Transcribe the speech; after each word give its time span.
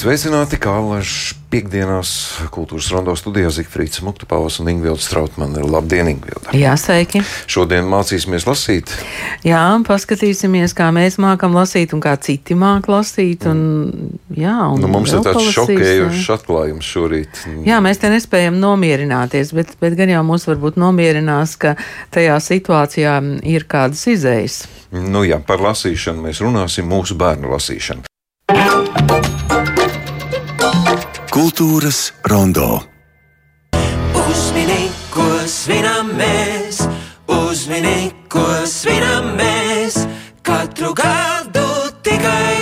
Sveicināti, 0.00 0.56
kā 0.56 0.72
alaž 0.80 1.34
piekdienās 1.52 2.10
kultūras 2.54 2.86
rondo 2.94 3.12
studijā 3.18 3.50
Zikfrīds 3.52 4.00
Muktupavs 4.06 4.56
un 4.62 4.70
Ingvilda 4.72 5.02
Strautmane. 5.04 5.60
Labdien, 5.60 6.08
Ingvilda! 6.08 6.54
Jā, 6.56 6.72
sveiki! 6.80 7.20
Šodien 7.50 7.84
mācīsimies 7.90 8.46
lasīt. 8.48 8.94
Jā, 9.44 9.60
paskatīsimies, 9.84 10.72
kā 10.78 10.88
mēs 10.96 11.18
mākam 11.20 11.52
lasīt 11.58 11.92
un 11.92 12.00
kā 12.00 12.14
citi 12.16 12.56
māk 12.56 12.88
lasīt. 12.88 13.44
Un, 13.50 13.60
jā, 14.32 14.56
un 14.72 14.80
Nu, 14.80 14.88
mums 14.88 15.12
ir 15.12 15.20
tāds 15.20 15.36
palasīs, 15.36 15.58
šokējošs 15.58 16.24
jā. 16.24 16.38
atklājums 16.38 16.92
šorīt. 16.96 17.44
Jā, 17.68 17.84
mēs 17.84 18.00
te 18.00 18.08
nespējam 18.14 18.56
nomierināties, 18.62 19.52
bet, 19.58 19.76
bet 19.84 20.00
gan 20.00 20.14
jau 20.14 20.22
mūs 20.24 20.48
varbūt 20.48 20.80
nomierinās, 20.80 21.58
ka 21.60 21.74
tajā 22.14 22.40
situācijā 22.46 23.18
ir 23.44 23.68
kādas 23.68 24.06
izējas. 24.16 24.62
Nu 24.96 25.26
jā, 25.28 25.42
par 25.44 25.60
lasīšanu 25.60 26.30
mēs 26.30 26.40
runāsim, 26.40 26.88
mūsu 26.88 27.20
bērnu 27.20 27.52
lasīšanu. 27.52 28.09
Kultūras 31.30 32.10
rondo. 32.26 32.80
Uzmini, 34.18 34.88
ko 35.14 35.26
svinam 35.46 36.10
mēs, 36.18 36.80
uzmini, 37.30 38.10
ko 38.26 38.42
svinam 38.66 39.36
mēs, 39.38 40.00
katru 40.42 40.90
gadu 40.98 41.68
tikai 42.02 42.59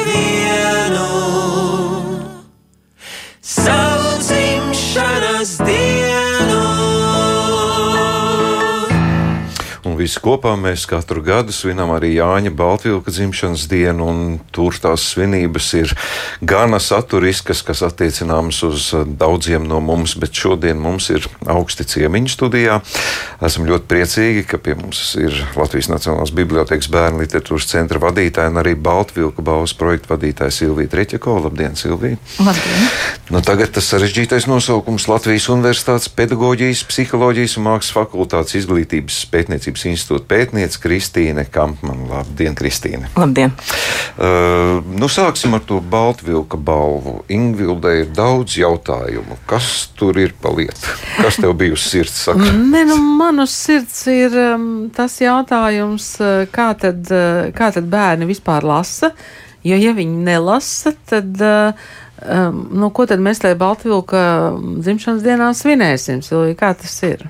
visi 10.08 10.20
kopā 10.24 10.54
mēs 10.56 10.86
katru 10.88 11.20
gadu 11.20 11.52
svinam 11.52 11.90
arī 11.92 12.14
Jāņa 12.14 12.52
Baltvilka 12.56 13.12
dzimšanas 13.12 13.66
dienu, 13.68 14.06
un 14.08 14.20
tur 14.56 14.72
tās 14.80 15.04
svinības 15.12 15.66
ir 15.76 15.92
gana 16.40 16.78
saturiskas, 16.80 17.60
kas 17.66 17.82
attiecināmas 17.84 18.62
uz 18.64 18.86
daudziem 19.20 19.66
no 19.68 19.82
mums, 19.84 20.14
bet 20.16 20.32
šodien 20.32 20.80
mums 20.80 21.10
ir 21.12 21.26
augsti 21.44 21.84
ciemiņu 21.92 22.32
studijā. 22.32 22.78
Esam 23.44 23.68
ļoti 23.68 23.84
priecīgi, 23.90 24.46
ka 24.48 24.60
pie 24.62 24.78
mums 24.78 25.02
ir 25.20 25.36
Latvijas 25.58 25.90
Nacionālās 25.92 26.32
Bibliotēkas 26.32 26.88
bērnu 26.94 27.20
literatūras 27.26 27.68
centra 27.68 28.00
vadītāja 28.00 28.54
un 28.54 28.62
arī 28.62 28.72
Baltvilka 28.80 29.44
balvas 29.44 29.76
projekta 29.76 30.14
vadītāja 30.14 30.56
Silvija 30.56 30.94
Treķako. 30.94 31.36
Labdien, 31.44 31.76
Silvija! 31.76 32.16
Labdien! 32.40 32.88
Nu, 33.28 33.42
tagad 33.44 33.74
tas 33.76 33.90
sarežģītais 33.92 34.48
nosaukums 34.48 35.04
Latvijas 35.10 35.50
Universitātes 35.52 36.08
pedagoģijas, 36.16 36.86
psiholoģijas 36.88 37.58
un 37.60 37.68
mākslas 37.68 37.92
fakultātes 37.98 38.56
izglītības 38.62 39.20
pētniecības 39.28 39.84
institūta 39.98 40.26
pētniece 40.30 40.78
Kristīne 40.82 41.44
Kampmana. 41.50 42.06
Labdien, 42.12 42.54
Kristīne! 42.58 43.10
Labdien! 43.18 43.52
Uh, 44.18 44.78
nu, 44.98 45.10
sāksim 45.10 45.56
ar 45.58 45.64
to 45.66 45.80
Baltvilka 45.82 46.58
balvu. 46.58 47.18
Ingvildai 47.32 47.94
ir 48.04 48.12
daudz 48.14 48.56
jautājumu. 48.60 49.40
Kas 49.50 49.88
tur 49.98 50.18
ir 50.22 50.34
pa 50.38 50.52
lietu? 50.54 50.94
Kas 51.18 51.40
tev 51.42 51.56
bija 51.58 51.74
uz 51.76 51.84
sirds? 51.88 52.22
Saka? 52.28 52.52
Nē, 52.54 52.84
nu, 52.88 52.98
man 53.18 53.42
uz 53.44 53.54
sirds 53.54 54.00
ir 54.12 54.34
um, 54.54 54.66
tas 54.94 55.18
jautājums, 55.22 56.10
uh, 56.22 56.42
kā 56.54 56.70
tad, 56.78 57.02
uh, 57.12 57.48
kā 57.56 57.72
tad 57.74 57.90
bērni 57.90 58.28
vispār 58.30 58.66
lasa. 58.66 59.12
Jo, 59.66 59.76
ja 59.76 59.90
viņi 59.96 60.22
nelasa, 60.24 60.94
tad, 61.10 61.34
uh, 61.42 61.88
um, 62.22 62.62
nu, 62.78 62.92
ko 62.94 63.08
tad 63.10 63.22
mēs 63.22 63.42
tajā 63.42 63.58
Baltvilka 63.58 64.22
dzimšanas 64.78 65.26
dienā 65.26 65.50
svinēsim? 65.58 66.22
Silvija, 66.24 66.58
kā 66.62 66.72
tas 66.78 66.94
ir? 67.06 67.26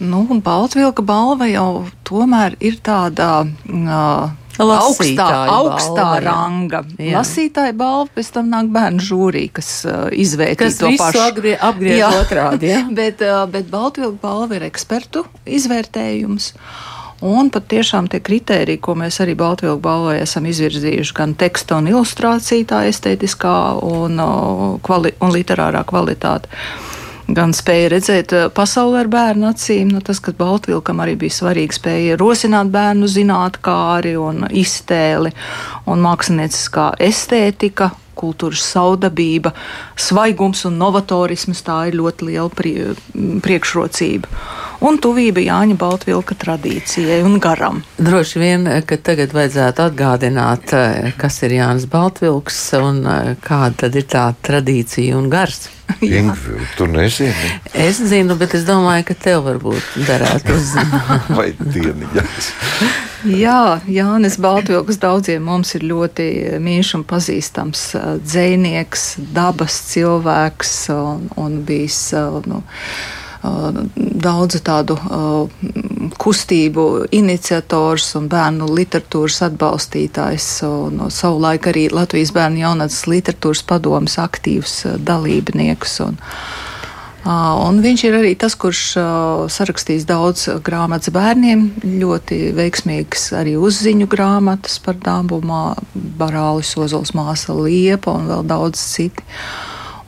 Nu, 0.00 0.24
Baltvilka 0.44 1.02
balva 1.04 1.46
jau 1.50 1.86
tomēr 2.08 2.56
ir 2.64 2.78
tāda. 2.84 3.46
Uh, 3.68 4.30
Augstā, 4.60 4.76
Lasītāju 4.76 5.52
augstā 5.54 5.94
balva, 5.94 6.16
jā. 6.20 6.24
ranga. 6.26 6.80
Jā. 7.00 7.12
Lasītāja 7.16 7.72
balva, 7.80 8.10
pēc 8.16 8.28
tam 8.34 8.50
nāk 8.52 8.68
bērnu 8.74 9.00
žūrija, 9.06 9.52
kas 9.56 9.68
uh, 9.88 10.08
izvērtē 10.12 10.68
to 10.76 10.90
pašu. 11.00 11.20
agrie- 11.24 11.56
apgriež 11.56 12.00
Jā. 12.02 12.10
otrādi, 12.20 12.68
ja? 12.74 12.82
bet, 13.00 13.22
uh, 13.24 13.46
bet 13.48 13.70
Baltvilka 13.72 14.18
balva 14.20 14.58
ir 14.58 14.66
ekspertu 14.68 15.24
izvērtējums. 15.48 16.50
Un 17.24 17.48
pat 17.52 17.66
tiešām 17.68 18.06
tie 18.12 18.20
kriteriji, 18.24 18.80
ko 18.80 18.94
mēs 18.96 19.20
arī 19.24 19.34
Baltvilku 19.36 19.80
balvai 19.84 20.18
esam 20.24 20.44
izvirzījuši, 20.48 21.16
gan 21.16 21.34
teksta 21.40 21.76
un 21.80 21.88
ilustrācija, 21.92 22.68
tā 22.74 22.82
estētiskā 22.88 23.56
un, 23.84 24.20
uh, 24.20 24.78
kvali 24.84 25.14
un 25.24 25.32
literārā 25.36 25.84
kvalitāte, 25.88 26.48
gan 27.36 27.54
spēja 27.56 27.90
redzēt 27.94 28.34
uh, 28.36 28.46
pasauli 28.54 29.00
ar 29.02 29.10
bērnu 29.12 29.48
acīm. 29.50 29.90
Nu, 29.94 30.02
tas, 30.04 30.20
kas 30.22 30.36
Baltvilkam 30.38 31.02
arī 31.02 31.16
bija 31.20 31.36
svarīgi, 31.40 31.78
spēja 31.78 32.18
rosināt 32.20 32.72
bērnu 32.74 33.08
zinātkāri 33.10 34.16
un 34.20 34.46
iztēli 34.50 35.32
un 35.90 36.06
mākslinieckā 36.06 36.92
estētika. 37.10 37.92
Kultūras 38.20 38.60
saudabība, 38.74 39.54
svaigums 39.96 40.66
un 40.68 40.74
novatorisms 40.76 41.62
tā 41.64 41.86
ir 41.88 41.96
ļoti 41.96 42.26
liela 42.28 42.50
prie, 42.52 42.90
priekšrocība. 43.40 44.28
Un 44.80 44.96
tuvība 44.96 45.42
Jāņa 45.44 45.74
Baltvilka 45.76 46.32
tradīcijai 46.40 47.18
un 47.26 47.36
garam. 47.42 47.82
Droši 48.00 48.40
vien, 48.40 48.62
ka 48.88 48.96
tagad 48.96 49.34
vajadzētu 49.36 49.84
atgādināt, 49.84 50.72
eh, 50.72 51.10
kas 51.20 51.36
ir 51.44 51.58
Jānis 51.58 51.84
Baltvilks 51.90 52.60
un 52.80 53.02
eh, 53.04 53.34
kāda 53.44 53.84
tad 53.84 53.98
ir 54.00 54.08
tā 54.08 54.30
tradīcija 54.40 55.18
un 55.18 55.28
gars. 55.28 55.68
Ingvilda, 56.00 56.64
tu 56.78 56.86
nezini, 56.88 57.52
Es 57.74 58.00
zinu, 58.00 58.38
bet 58.40 58.54
es 58.56 58.64
domāju, 58.64 59.04
ka 59.10 59.18
tev 59.20 59.44
varbūt 59.50 60.00
derētu 60.08 60.56
uzzināt. 60.56 61.28
vai 61.38 61.50
dieniņas. 61.60 62.50
Jā, 63.36 63.82
Jānis 63.84 64.40
Baltvilks 64.40 64.96
daudziem 65.02 65.44
mums 65.44 65.74
ir 65.76 65.84
ļoti 65.90 66.30
mīļš 66.62 66.96
un 66.96 67.04
pazīstams 67.04 67.82
dzēnieks, 68.24 69.10
dabas 69.36 69.76
cilvēks 69.92 70.76
un, 70.96 71.26
un 71.36 71.60
bijis 71.68 72.06
nu, 72.48 72.64
daudzu 73.40 74.60
tādu 74.64 74.96
kustību 76.20 76.86
iniciators 77.16 78.10
un 78.18 78.26
bērnu 78.32 78.68
literatūras 78.76 79.40
atbalstītājs. 79.48 80.48
Un 80.68 81.06
savulaik 81.12 81.70
arī 81.70 81.88
Latvijas 81.92 82.34
bērnu 82.36 82.64
jaunatnes 82.64 83.06
literatūras 83.08 83.64
padomas 83.68 84.18
aktīvs 84.20 84.82
dalībnieks. 85.06 86.00
Un, 86.08 86.20
Un 87.20 87.82
viņš 87.84 88.02
ir 88.08 88.14
arī 88.16 88.30
tas, 88.40 88.54
kurš 88.56 88.94
sarakstījis 89.52 90.06
daudz 90.08 90.46
grāmatas 90.64 91.12
bērniem, 91.12 91.66
ļoti 92.00 92.38
veiksmīgs 92.56 93.26
arī 93.36 93.58
uzziņu 93.60 94.08
grāmatas 94.08 94.78
par 94.80 94.96
dabumā, 95.04 95.74
Barālis, 95.92 96.72
Ozols, 96.80 97.12
Māsa 97.12 97.52
Liepa 97.52 98.16
un 98.16 98.30
vēl 98.30 98.46
daudz 98.48 98.80
citi. 98.80 99.26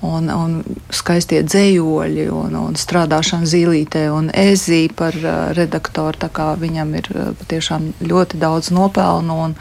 Un, 0.02 0.26
un 0.34 0.54
skaistie 0.90 1.44
dzējoļi 1.46 2.24
un, 2.34 2.56
un 2.58 2.74
strādāšana 2.74 3.46
zīlītē 3.46 4.08
un 4.10 4.32
ezī 4.34 4.88
par 4.90 5.14
uh, 5.14 5.52
redaktoru. 5.54 6.18
Tā 6.18 6.26
kā 6.34 6.48
viņam 6.58 6.90
ir 6.98 7.10
uh, 7.14 7.28
patiešām 7.38 7.92
ļoti 8.10 8.40
daudz 8.42 8.72
nopelnu 8.74 9.36
un, 9.44 9.54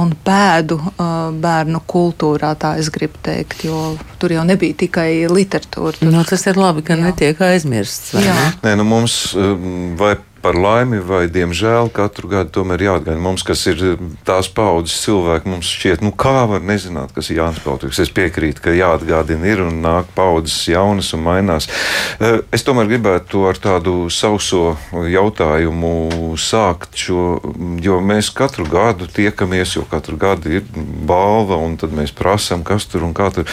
un 0.00 0.14
pēdu 0.24 0.78
uh, 0.80 1.12
bērnu 1.36 1.82
kultūrā, 1.84 2.54
tā 2.56 2.78
es 2.80 2.88
gribu 2.94 3.20
teikt, 3.28 3.66
jo 3.68 3.98
tur 4.18 4.32
jau 4.38 4.46
nebija 4.48 4.78
tikai 4.86 5.10
literatūra. 5.28 5.98
Tur 6.00 6.16
Nu, 6.16 6.24
tas 6.24 6.48
ir 6.48 6.56
labi, 6.56 6.86
ka 6.88 6.96
Jā. 6.96 7.04
netiek 7.10 7.44
aizmirsts. 7.50 8.14
vai 8.16 8.24
ne? 8.24 8.48
Nē, 8.64 8.74
nu 8.80 8.88
mums 8.88 9.18
um, 9.36 9.92
vai 10.00 10.14
par 10.48 10.56
laimi, 10.56 10.96
vai 11.04 11.26
diemžēl 11.28 11.90
katru 11.92 12.30
gadu 12.32 12.54
tomēr 12.56 12.86
jāatgādina 12.86 13.20
mums, 13.20 13.44
kas 13.44 13.66
ir 13.68 13.82
um, 13.92 14.14
tās 14.24 14.48
paudzes 14.48 14.96
cilvēki. 15.04 15.52
Mums 15.52 15.68
šķiet, 15.76 16.00
nu 16.00 16.14
kā 16.16 16.46
var 16.48 16.64
nezināt, 16.64 17.12
kas 17.12 17.28
ir 17.28 17.42
Jānis 17.42 17.60
Baltiks. 17.66 18.00
Es 18.00 18.12
piekrītu, 18.16 18.64
ka 18.64 18.72
jāatgādina 18.72 19.52
ir 19.52 19.60
un 19.66 19.82
nāk 19.84 20.08
paudzes 20.16 20.62
jaunas 20.72 21.12
un 21.12 21.26
mainās. 21.28 21.68
Uh, 22.16 22.38
Es 22.48 22.64
tomēr 22.64 22.88
gribētu 22.88 23.42
ar 23.44 23.58
tādu 23.60 24.06
sauso 24.08 24.78
jautājumu 24.90 26.32
sākt 26.40 26.96
šo, 26.96 27.24
jo 27.84 27.98
mēs 28.00 28.30
katru 28.32 28.64
gadu 28.70 29.04
tiekamies, 29.12 29.74
jo 29.76 29.84
katru 29.90 30.16
gadu 30.20 30.54
ir 30.56 30.64
balva, 31.08 31.58
un 31.60 31.76
tad 31.80 31.92
mēs 31.92 32.14
prasām, 32.16 32.64
kas 32.64 32.88
tur 32.88 33.04
un 33.04 33.12
kā 33.16 33.28
tur. 33.34 33.44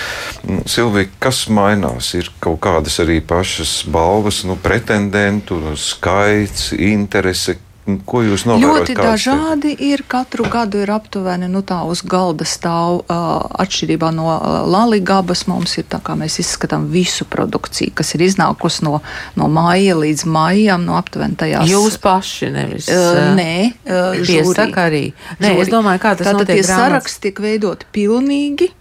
Mm, 0.46 0.64
Silvija, 0.72 1.10
kas 1.20 1.44
mainās? 1.52 2.14
Ir 2.16 2.32
kaut 2.40 2.62
kādas 2.64 2.96
arī 3.04 3.20
pašas 3.20 3.82
balvas, 3.92 4.46
nu, 4.48 4.56
pretendentu 4.64 5.60
skaits, 5.76 6.72
interese. 6.92 7.58
Ko 7.86 8.24
jūs 8.26 8.48
novērojat? 8.50 8.80
Ļoti 8.82 8.94
kāds 8.98 8.98
te- 8.98 9.30
dažādi 9.30 9.72
ir. 9.92 10.02
Katru 10.10 10.48
gadu 10.50 10.80
ir 10.82 10.90
aptuveni 10.90 11.46
nu, 11.46 11.62
tā 11.62 11.84
uz 11.86 12.00
galda 12.02 12.42
stāv 12.50 13.04
uh, 13.04 13.46
atšķirībā 13.62 14.10
no 14.10 14.26
uh, 14.26 14.66
Latvijas. 14.66 15.44
Mums 15.46 15.76
ir 15.78 15.86
tā, 15.86 16.00
kā 16.02 16.16
mēs 16.18 16.40
izskatām 16.42 16.88
visu 16.90 17.28
produkciju, 17.30 17.94
kas 17.94 18.16
ir 18.18 18.24
iznākusi 18.26 18.88
no, 18.88 19.04
no 19.38 19.50
maija 19.54 19.94
līdz 20.02 20.26
maijam, 20.26 20.82
no 20.88 20.98
aptuveni 20.98 21.38
tajās. 21.38 21.70
Jūs 21.70 22.00
paši 22.02 22.50
nevis. 22.56 22.90
Uh, 22.90 23.20
eh, 23.20 23.30
nē, 23.38 23.54
uh, 23.86 24.18
Piesaka 24.26 24.88
arī. 24.90 25.04
Nē, 25.38 25.54
es 25.62 25.70
domāju, 25.70 26.02
kā 26.02 26.16
tas 26.18 26.26
Tātad 26.32 26.42
notiek 26.42 26.56
tie 26.58 26.66
grāmatas- 26.66 26.90
saraksti 26.90 27.22
tiek 27.28 27.44
veidoti 27.46 27.86
pilnīgi. 27.94 28.72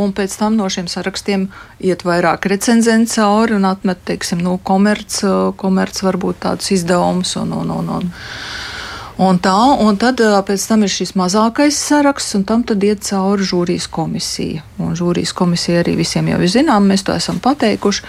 Un 0.00 0.10
pēc 0.10 0.34
tam 0.40 0.56
no 0.58 0.66
šiem 0.66 0.88
sarakstiem 0.90 1.46
iet 1.78 2.02
vairāk 2.02 2.48
recenzentu 2.50 3.14
cauri 3.14 3.54
un 3.54 3.66
atmet, 3.68 4.00
teiksim, 4.08 4.42
no 4.42 4.56
komerc, 4.58 5.20
komerc 5.60 6.00
varbūt 6.02 6.42
tādus 6.48 6.72
izdevumus 6.74 7.36
un, 7.38 7.54
un, 7.62 7.74
un, 7.78 7.92
un, 8.00 8.14
Un 9.14 9.36
tā, 9.38 9.54
un 9.78 9.94
tad 9.94 10.18
pēc 10.18 10.62
tam 10.66 10.82
ir 10.82 10.90
šis 10.90 11.12
mazākais 11.14 11.76
saraksts, 11.78 12.34
un 12.34 12.42
tam 12.48 12.64
tad 12.66 12.82
iet 12.82 13.04
cauri 13.06 13.46
žūrijas 13.46 13.86
komisija. 13.86 14.64
Un 14.82 14.96
žūrijas 14.98 15.30
komisija 15.38 15.84
arī 15.84 15.94
visiem 16.00 16.32
jau 16.32 16.40
ir 16.42 16.50
zinām, 16.50 16.88
mēs 16.90 17.06
to 17.06 17.14
esam 17.14 17.38
pateikuši. 17.38 18.02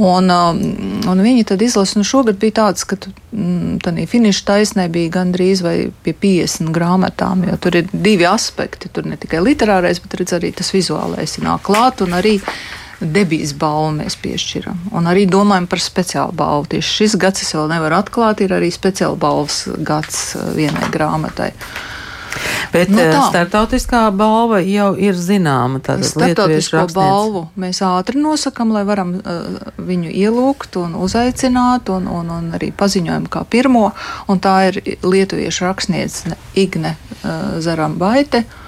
Un, 0.00 0.30
um, 0.32 0.60
un 1.04 1.18
viņi 1.20 1.44
tad 1.50 1.60
izlasa, 1.60 1.98
nu 2.00 2.06
šogad 2.08 2.38
bija 2.40 2.62
tāds, 2.62 2.86
ka 2.88 2.96
mm, 2.96 3.82
tā 3.84 3.92
finiša 4.08 4.46
taisnē 4.48 4.86
bija 4.92 5.10
gandrīz 5.18 5.60
vai 5.60 5.74
pie 6.04 6.14
50 6.16 6.72
grāmatām, 6.72 7.44
jo 7.44 7.58
tur 7.60 7.76
ir 7.76 7.90
divi 7.92 8.24
aspekti. 8.24 8.88
Tur 8.88 9.04
ne 9.10 9.20
tikai 9.20 9.42
literārais, 9.44 10.00
bet 10.00 10.16
redz, 10.16 10.32
arī 10.38 10.54
tas 10.56 10.72
vizuālais 10.72 11.36
nāk 11.44 11.66
klāt 11.68 12.00
un 12.00 12.16
arī 12.16 12.38
debijas 13.02 13.52
balvu 13.58 13.98
mēs 13.98 14.16
piešķiram. 14.22 14.88
Un 14.96 15.10
arī 15.10 15.26
domājam 15.28 15.68
par 15.68 15.82
speciālu 15.82 16.32
balvu. 16.40 16.70
Tieši 16.72 16.98
šis 17.02 17.18
gads 17.20 17.44
es 17.44 17.52
vēl 17.52 17.68
nevaru 17.74 17.98
atklāt, 17.98 18.40
ir 18.40 18.54
arī 18.56 18.70
speciāla 18.72 19.18
balvas 19.20 19.66
gads 19.76 20.38
uh, 20.38 20.54
vienai 20.56 20.88
grāmatai. 20.94 21.52
Bet 22.72 22.88
Nu 22.88 22.96
nu, 22.96 23.08
tā. 23.12 23.24
startautiskā 23.28 24.02
balva 24.16 24.62
jau 24.64 24.92
ir 24.96 25.18
zināma. 25.18 25.80
Startautisko 25.82 26.86
balvu 26.94 27.44
mēs 27.60 27.82
ātri 27.84 28.22
nosakām, 28.22 28.72
lai 28.72 28.84
varam 28.88 29.14
uh, 29.18 29.60
viņu 29.82 30.12
ielūgt 30.12 30.78
un 30.80 30.96
uzaicināt, 30.96 31.92
un, 31.92 32.08
un, 32.08 32.32
un 32.32 32.50
arī 32.56 32.72
paziņojam 32.72 33.28
kā 33.32 33.44
pirmo. 33.44 33.90
Un 34.32 34.40
tā 34.42 34.56
ir 34.70 34.80
lietuviešu 35.04 35.68
rakstniece 35.68 36.36
Igne 36.56 36.96
uh, 36.96 37.60
Zarambaite. 37.60 38.46
Uh, 38.46 38.58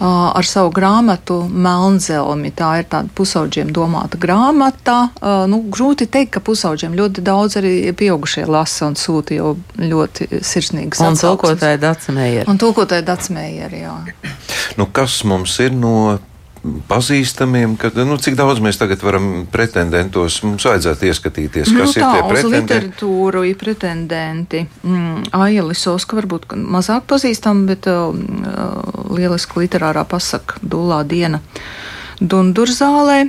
ar 0.00 0.44
savu 0.44 0.70
grāmatu 0.76 1.38
Melnzelmi. 1.48 2.50
Tā 2.56 2.70
ir 2.82 2.88
tāda 2.92 3.08
pusauģiem 3.16 3.70
domāta 3.74 4.18
grāmata. 4.20 4.96
Nu, 5.48 5.62
grūti 5.72 6.06
teikt, 6.10 6.34
ka 6.36 6.42
pusauģiem 6.44 6.96
ļoti 6.98 7.24
daudz 7.24 7.56
arī 7.60 7.74
pieaugušie 7.96 8.44
lasa 8.50 8.90
un 8.90 8.96
sūta 9.00 9.36
jau 9.38 9.54
ļoti 9.80 10.42
sirsnīgas 10.44 11.00
Un 11.00 11.14
atsauksmes. 11.14 11.24
tulkotāja 11.24 11.80
Dacmēja. 11.80 12.46
Un 12.50 12.60
tulkotāja 12.60 13.06
Dacmēja, 13.08 13.70
jā. 13.72 13.96
Nu, 14.76 14.86
kas 14.92 15.22
mums 15.24 15.56
ir 15.64 15.72
no 15.72 16.18
pazīstamiem, 16.88 17.76
kad, 17.80 17.96
nu, 18.06 18.16
cik 18.22 18.36
daudz 18.38 18.60
mēs 18.64 18.78
tagad 18.80 19.02
varam 19.04 19.46
pretendentos, 19.52 20.40
mums 20.46 20.66
vajadzētu 20.66 21.08
ieskatīties, 21.10 21.70
kas 21.70 21.94
nu, 21.94 21.94
ir 21.94 22.04
tā, 22.04 22.10
tie 22.12 22.26
pretendenti. 22.28 22.74
literatūru 22.74 23.44
ir 23.48 23.56
pretendenti. 23.60 24.62
Mm, 24.82 25.24
Aija 25.38 25.64
Lisoska 25.66 26.18
varbūt 26.18 26.48
ka 26.50 26.60
mazāk 26.60 27.08
pazīstama, 27.10 27.66
bet 27.70 27.88
uh, 27.90 28.12
lieliska 29.12 29.60
literārā 29.62 30.06
pasaka 30.08 30.60
Dulā 30.62 31.02
diena 31.08 31.42
Dundurzālē. 32.20 33.24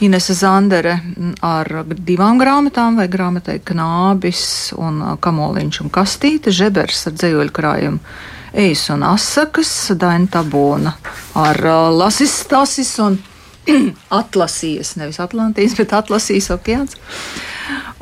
Inese 0.00 0.32
Zandere 0.32 0.94
mm, 0.96 1.32
ar 1.44 1.84
divām 1.92 2.40
grāmatām, 2.40 2.96
vai 3.00 3.08
grāmatai 3.12 3.58
Knābis 3.60 4.44
un 4.78 5.00
uh, 5.04 5.16
Kamoliņš 5.20 5.82
un 5.84 5.92
Kastīte, 5.92 6.54
Žebers 6.54 7.08
ar 7.10 7.18
dzējoļu 7.18 7.56
krājumu 7.56 8.04
Ejas 8.52 8.88
un 8.90 9.04
Asakas, 9.06 9.70
Daina 9.94 10.26
Tabūna 10.26 10.96
ar 11.38 11.58
uh, 11.62 11.90
Lasis 11.94 12.32
Stasis 12.42 12.96
un 12.98 13.20
Atlasijas, 14.20 14.96
nevis 14.98 15.20
Atlantijas, 15.22 15.76
bet 15.78 15.94
Atlasijas 15.94 16.50
okeāns. 16.56 16.96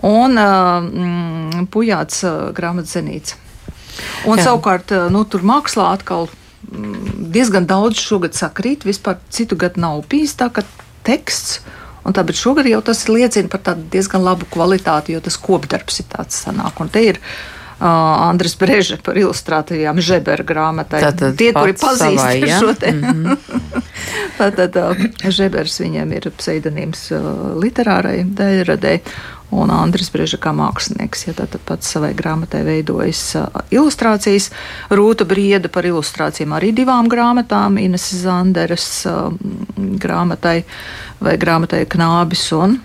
Un 0.09 0.41
uh, 0.41 0.79
mm, 0.81 1.67
Pujāts 1.75 2.23
uh, 2.25 2.49
grāmatas 2.57 2.97
zenīts. 2.97 3.37
Un 4.31 4.39
Jā. 4.39 4.49
savukārt, 4.49 4.95
uh, 4.97 5.11
nu, 5.13 5.27
tur 5.29 5.45
mākslā 5.45 5.91
atkal 5.99 6.31
mm, 6.31 7.29
diezgan 7.35 7.69
daudz 7.69 8.01
šogad 8.01 8.39
sakrīt. 8.39 8.89
Vispār 8.89 9.19
citu 9.35 9.59
gadu 9.59 9.85
nav 9.85 10.07
bijis 10.09 10.39
tā, 10.39 10.49
ka 10.49 10.65
teksts. 11.05 11.61
Un 12.09 12.17
tā, 12.17 12.25
bet 12.25 12.41
šogad 12.41 12.65
jau 12.71 12.81
tas 12.87 13.05
liecina 13.11 13.53
par 13.53 13.61
tādu 13.67 13.85
diezgan 13.93 14.25
labu 14.25 14.49
kvalitāti, 14.49 15.13
jo 15.13 15.21
tas 15.21 15.37
kopdarbs 15.37 16.01
ir 16.01 16.09
tāds 16.15 16.41
sanāk. 16.47 16.79
Un 16.81 16.89
te 16.95 17.05
ir 17.05 17.19
uh, 17.21 17.58
Andris 17.79 18.57
Breža 18.59 18.99
par 19.05 19.19
ilustrācijām 19.21 20.01
Žebera 20.03 20.45
grāmatai. 20.47 21.03
Tātad 21.05 21.39
Tie, 21.39 21.53
kuri 21.55 21.77
pazīst 21.79 22.19
savai, 22.19 22.41
ja? 22.43 22.59
šo 22.59 22.75
te. 22.75 22.91
Tātad 24.41 24.79
uh, 24.83 25.03
Žebers 25.23 25.79
viņam 25.85 26.15
ir 26.19 26.31
pseidonīms 26.39 27.09
literārai 27.63 28.23
daļradē. 28.27 29.01
Un 29.49 29.71
Andris 29.73 30.11
Breža 30.13 30.37
kā 30.37 30.51
mākslinieks, 30.53 31.23
ja 31.25 31.33
tātad 31.33 31.63
pats 31.65 31.89
savai 31.95 32.11
grāmatai 32.13 32.61
veidojas 32.67 33.23
ilustrācijas. 33.73 34.51
Rūta 34.93 35.25
Brieda 35.25 35.71
par 35.73 35.89
ilustrācijām 35.89 36.53
arī 36.59 36.75
divām 36.77 37.09
grāmatām, 37.09 37.79
Ines 37.81 38.11
Zanderes 38.13 39.07
grāmatai 40.05 40.59
vai 41.25 41.39
grāmatai 41.41 41.87
Knābis 41.89 42.45
un 42.59 42.77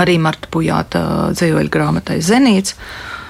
arī 0.00 0.16
Marta 0.20 0.48
Pujāta 0.52 1.04
dzējoļu 1.36 1.72
grāmatai 1.72 2.18
Zenīts. 2.24 2.72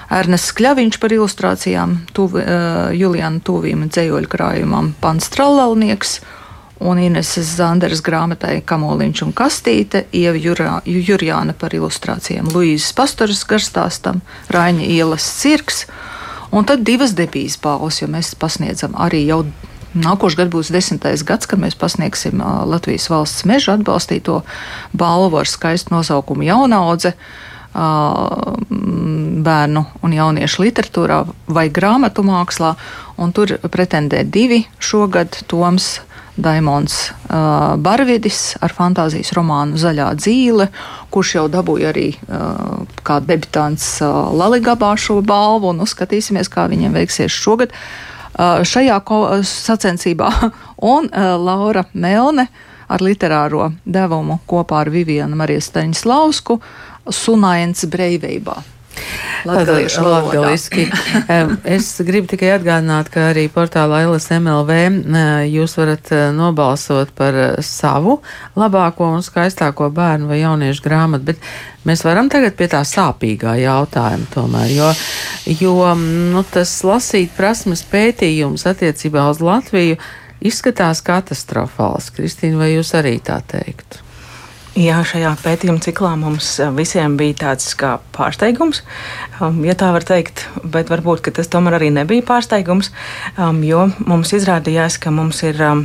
Ernests 0.09 0.55
Kļaviņš 0.57 0.97
par 1.01 1.13
ilustrācijām, 1.13 1.95
tuvi, 2.17 2.41
uh, 2.41 2.89
Juliana 2.97 3.41
Tuvīm 3.45 3.85
dzējoļu 3.89 4.29
krājumam 4.31 4.93
Pants 5.01 5.29
Trallalnieks 5.35 6.19
un 6.79 6.99
Ineses 7.03 7.51
Zanderes 7.59 8.01
grāmatai 8.01 8.61
Kamoliņš 8.65 9.23
un 9.27 9.33
Kastīte, 9.35 10.05
Ieva 10.15 10.39
Jurā- 10.39 10.81
Jurjāna 10.87 11.53
par 11.53 11.75
ilustrācijām, 11.75 12.49
Luīzes 12.55 12.93
Pastoras 12.95 13.43
garstāstam, 13.45 14.21
Raiņa 14.49 14.87
ielas 14.87 15.27
cirks, 15.41 15.85
un 16.51 16.65
tad 16.65 16.85
divas 16.87 17.13
debijas 17.13 17.59
balvas, 17.61 18.01
jo 18.01 18.07
mēs 18.07 18.33
pasniedzam 18.39 18.95
arī 18.97 19.25
jau 19.27 19.43
Nākošais 19.89 20.37
gads 20.37 20.51
būs 20.53 20.69
desmitais 20.69 21.23
gads, 21.25 21.47
kad 21.49 21.57
mēs 21.57 21.73
pasniegsim 21.73 22.43
ā, 22.45 22.61
Latvijas 22.69 23.07
valsts 23.09 23.45
meža 23.49 23.73
atbalstīto 23.73 24.43
balvu 24.93 25.39
ar 25.41 25.49
skaistu 25.49 25.95
nosaukumu 25.95 26.45
Jaunaudze 26.45 27.15
bērnu 29.49 29.83
un 30.03 30.13
jauniešu 30.13 30.63
literatūrā 30.65 31.23
vai 31.47 31.69
grāmatu 31.69 32.23
mākslā. 32.25 32.75
un 33.17 33.31
Tur 33.31 33.57
pretendē 33.69 34.23
divi 34.23 34.65
šogad 34.79 35.43
Toms 35.47 35.99
Daimons 36.39 37.11
uh, 37.11 37.75
Barvidis 37.77 38.55
ar 38.63 38.73
fantāzijas 38.73 39.33
romānu 39.35 39.79
Zaļā 39.79 40.07
dzīve, 40.19 40.69
kurš 41.11 41.35
jau 41.35 41.47
dabūja 41.51 41.91
arī 41.91 42.13
uh, 42.15 42.85
kā 43.03 43.19
debitants 43.19 43.97
uh, 44.01 44.31
Laligabā 44.31 44.93
šo 44.97 45.19
balvu, 45.25 45.73
un 45.73 45.83
uzskatīsimies, 45.83 46.51
kā 46.51 46.69
viņiem 46.71 46.95
veiksies 46.95 47.35
šogad. 47.35 47.75
Uh, 48.39 48.63
šajā 48.63 49.01
sacensībā 49.43 50.31
un 50.93 51.09
uh, 51.11 51.35
Laura 51.35 51.83
Melne 51.93 52.47
ar 52.89 53.03
literāro 53.05 53.69
devumu 53.85 54.39
kopā 54.49 54.85
ar 54.85 54.89
Vivianu 54.93 55.37
Mariju 55.37 55.61
Staņslausku 55.61 56.57
Sunains 57.07 57.85
Breivībā. 57.89 58.59
Latgaliešu. 59.45 60.01
Em, 61.31 61.53
es 61.63 61.87
gribu 62.03 62.27
tikai 62.27 62.51
atgādināt, 62.57 63.09
ka 63.13 63.29
arī 63.31 63.45
portālā 63.53 64.01
LSMLV 64.09 64.79
jūs 65.47 65.75
varat 65.79 66.11
eh, 66.15 66.25
nobalsot 66.35 67.13
par 67.15 67.37
eh, 67.39 67.53
savu 67.63 68.19
labāko 68.59 69.07
un 69.15 69.23
skaistāko 69.25 69.89
bērnu 69.95 70.29
vai 70.29 70.41
jauniešu 70.41 70.83
grāmatu, 70.83 71.29
bet 71.31 71.87
mēs 71.87 72.03
varam 72.07 72.31
tagad 72.31 72.57
pie 72.59 72.67
tā 72.71 72.83
sāpīgā 72.87 73.55
jautājuma 73.63 74.27
tomēr, 74.35 74.73
jo, 74.75 74.91
jo 75.61 75.77
mm, 75.93 76.33
nu, 76.35 76.43
tas 76.51 76.75
lasīt 76.87 77.31
prasmes 77.37 77.85
pētījums 77.87 78.67
attiecībā 78.69 79.29
uz 79.31 79.39
Latviju 79.43 79.99
izskatās 80.43 81.03
katastrofāls. 81.05 82.11
Kristīna, 82.15 82.59
vai 82.63 82.73
jūs 82.75 82.93
arī 82.99 83.17
tā 83.23 83.39
teiktu? 83.47 84.08
Jā, 84.79 85.01
šajā 85.03 85.33
pētījuma 85.41 85.81
ciklā 85.83 86.13
mums 86.15 86.53
eh, 86.63 86.69
visiem 86.71 87.17
bija 87.19 87.35
tāds 87.41 87.73
kā 87.75 87.97
pārsteigums, 88.15 88.79
um, 89.43 89.57
ja 89.67 89.73
tā 89.75 89.89
var 89.91 90.05
teikt, 90.07 90.45
bet 90.63 90.87
varbūt 90.87 91.25
tas 91.35 91.49
tomēr 91.51 91.75
arī 91.75 91.89
nebija 91.91 92.23
pārsteigums, 92.23 92.87
um, 93.35 93.59
jo 93.67 93.89
mums 94.07 94.31
izrādījās, 94.37 94.95
ka 95.03 95.11
mums 95.11 95.41
ir 95.43 95.59
um, 95.67 95.81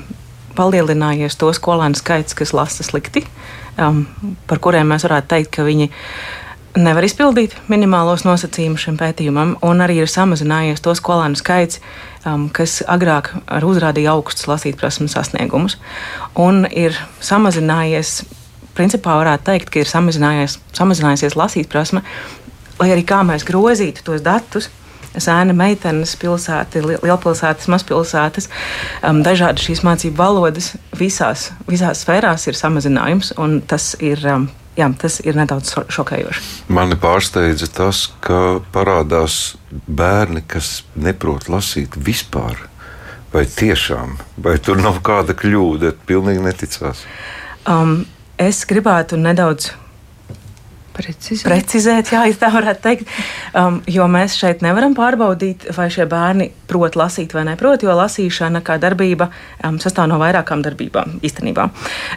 palielinājies 0.55 1.35
to 1.41 1.51
skolēnu 1.59 1.99
skaits, 1.99 2.37
kas 2.39 2.55
lasa 2.55 2.87
slikti, 2.87 3.25
par 3.75 4.61
kuriem 4.63 4.93
mēs 4.93 5.03
varētu 5.09 5.31
teikt, 5.33 5.51
ka 5.57 5.65
viņi 5.67 5.89
nevar 6.79 7.09
izpildīt 7.09 7.57
minimālos 7.67 8.23
nosacījumus 8.23 8.87
šim 8.87 9.01
pētījumam, 9.01 9.57
un 9.67 9.83
arī 9.83 10.05
ir 10.05 10.13
samazinājies 10.13 10.85
to 10.87 10.95
skolēnu 10.95 11.43
skaits, 11.43 11.83
um, 12.23 12.47
kas 12.55 12.79
agrāk 12.87 13.33
uzrādīja 13.59 14.15
augstus 14.15 14.47
lasītprasmes 14.53 15.19
sasniegumus, 15.19 15.81
un 16.39 16.63
ir 16.71 16.95
samazinājies 17.19 18.21
principā 18.77 19.17
varētu 19.21 19.45
teikt, 19.51 19.71
ka 19.71 19.83
ir 19.83 19.91
samazinājies, 19.91 20.59
samazinājusies 20.77 21.37
lasītprasme, 21.39 22.03
lai 22.81 22.89
arī 22.95 23.05
kā 23.07 23.21
mēs 23.27 23.47
grozītu 23.47 24.05
tos 24.07 24.25
datus. 24.25 24.71
Sēna 25.15 25.55
meitenes, 25.55 26.17
pilsēta, 26.19 26.81
li- 26.83 26.97
lielpilsētas, 27.07 27.69
mazpilsētas, 27.71 28.49
um, 29.07 29.21
dažādi 29.23 29.63
šīs 29.63 29.85
mācību 29.87 30.19
valodas 30.19 30.73
visās, 30.99 31.53
visās 31.71 32.01
sfērās 32.03 32.49
ir 32.51 32.59
samazinājums, 32.59 33.31
un 33.39 33.61
tas 33.63 33.93
ir, 34.03 34.19
um, 34.27 34.49
jā, 34.75 34.89
tas 34.99 35.21
ir 35.23 35.39
nedaudz 35.39 35.71
šo- 35.71 35.87
šokējoši. 35.87 36.43
Mani 36.67 36.99
pārsteidza 36.99 37.69
tas, 37.71 38.09
ka 38.27 38.59
parādās 38.75 39.55
bērni, 39.87 40.43
kas 40.49 40.81
neprot 40.97 41.47
lasīt 41.47 41.95
vispār. 41.95 42.59
Vai 43.35 43.45
tiešām, 43.47 44.19
vai 44.39 44.59
tur 44.59 44.83
nav 44.83 44.99
kāda 45.03 45.35
kļūda, 45.35 45.93
pilnīgi 46.07 46.43
neticās. 46.43 47.07
Um, 47.71 48.05
es 48.39 48.65
gribētu 48.69 49.19
nedaudz 49.21 49.73
Precizēt. 50.95 51.49
precizēt, 51.49 52.11
jā, 52.15 52.23
tā 52.43 52.51
varētu 52.55 52.83
teikt. 52.85 53.09
Um, 53.59 53.81
jo 53.91 54.07
mēs 54.11 54.37
šeit 54.39 54.63
nevaram 54.63 54.95
pārbaudīt, 54.95 55.67
vai 55.75 55.89
šie 55.91 56.07
bērni 56.11 56.53
prot 56.71 56.95
lasīt 56.99 57.35
vai 57.35 57.43
neprot, 57.49 57.83
jo 57.83 57.95
lasīšana 57.99 58.63
kā 58.65 58.77
darbība 58.83 59.29
um, 59.67 59.81
sastāv 59.83 60.07
no 60.11 60.21
vairākām 60.23 60.63
darbībām 60.63 61.19
īstenībā. 61.27 61.67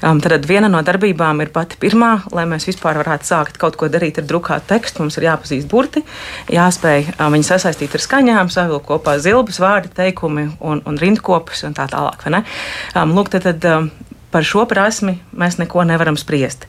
Um, 0.06 0.22
tad 0.22 0.46
viena 0.50 0.70
no 0.70 0.84
darbībām 0.86 1.42
ir 1.42 1.52
pati 1.56 1.80
pirmā, 1.82 2.12
lai 2.38 2.46
mēs 2.50 2.70
vispār 2.70 3.02
varētu 3.02 3.32
sākt 3.32 3.58
kaut 3.62 3.80
ko 3.82 3.90
darīt 3.90 4.22
ar 4.22 4.30
drukātu 4.30 4.70
tekstu. 4.70 5.02
Mums 5.02 5.18
ir 5.18 5.30
jāpazīst 5.32 5.70
burti, 5.72 6.06
jāspēj 6.54 7.16
um, 7.18 7.34
viņu 7.34 7.50
sasaistīt 7.50 7.98
ar 7.98 8.06
skaņām, 8.06 8.54
savilkt 8.54 8.86
kopā 8.92 9.18
zilbas, 9.24 9.58
vārdi, 9.64 9.94
teikumi 9.98 10.52
un, 10.62 10.86
un 10.86 11.02
rindkopus 11.02 11.66
un 11.66 11.74
tā 11.78 11.90
tālāk. 11.90 12.30
Um, 12.30 13.18
lūk, 13.18 13.34
tad, 13.34 13.50
tad, 13.50 13.66
um, 13.74 13.90
par 14.32 14.46
šo 14.48 14.66
prasmi 14.70 15.18
mēs 15.32 15.60
neko 15.62 15.86
nevaram 15.88 16.18
spriest. 16.20 16.68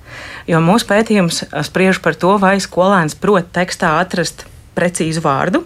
Jo 0.48 0.60
mūsu 0.64 0.88
pētījums 0.88 1.42
spriež 1.66 2.02
par 2.04 2.16
to, 2.18 2.36
vai 2.40 2.56
skolēns 2.62 3.18
prot 3.18 3.50
tekstā 3.54 3.96
atrast 4.02 4.46
precīzu 4.78 5.22
vārdu 5.24 5.64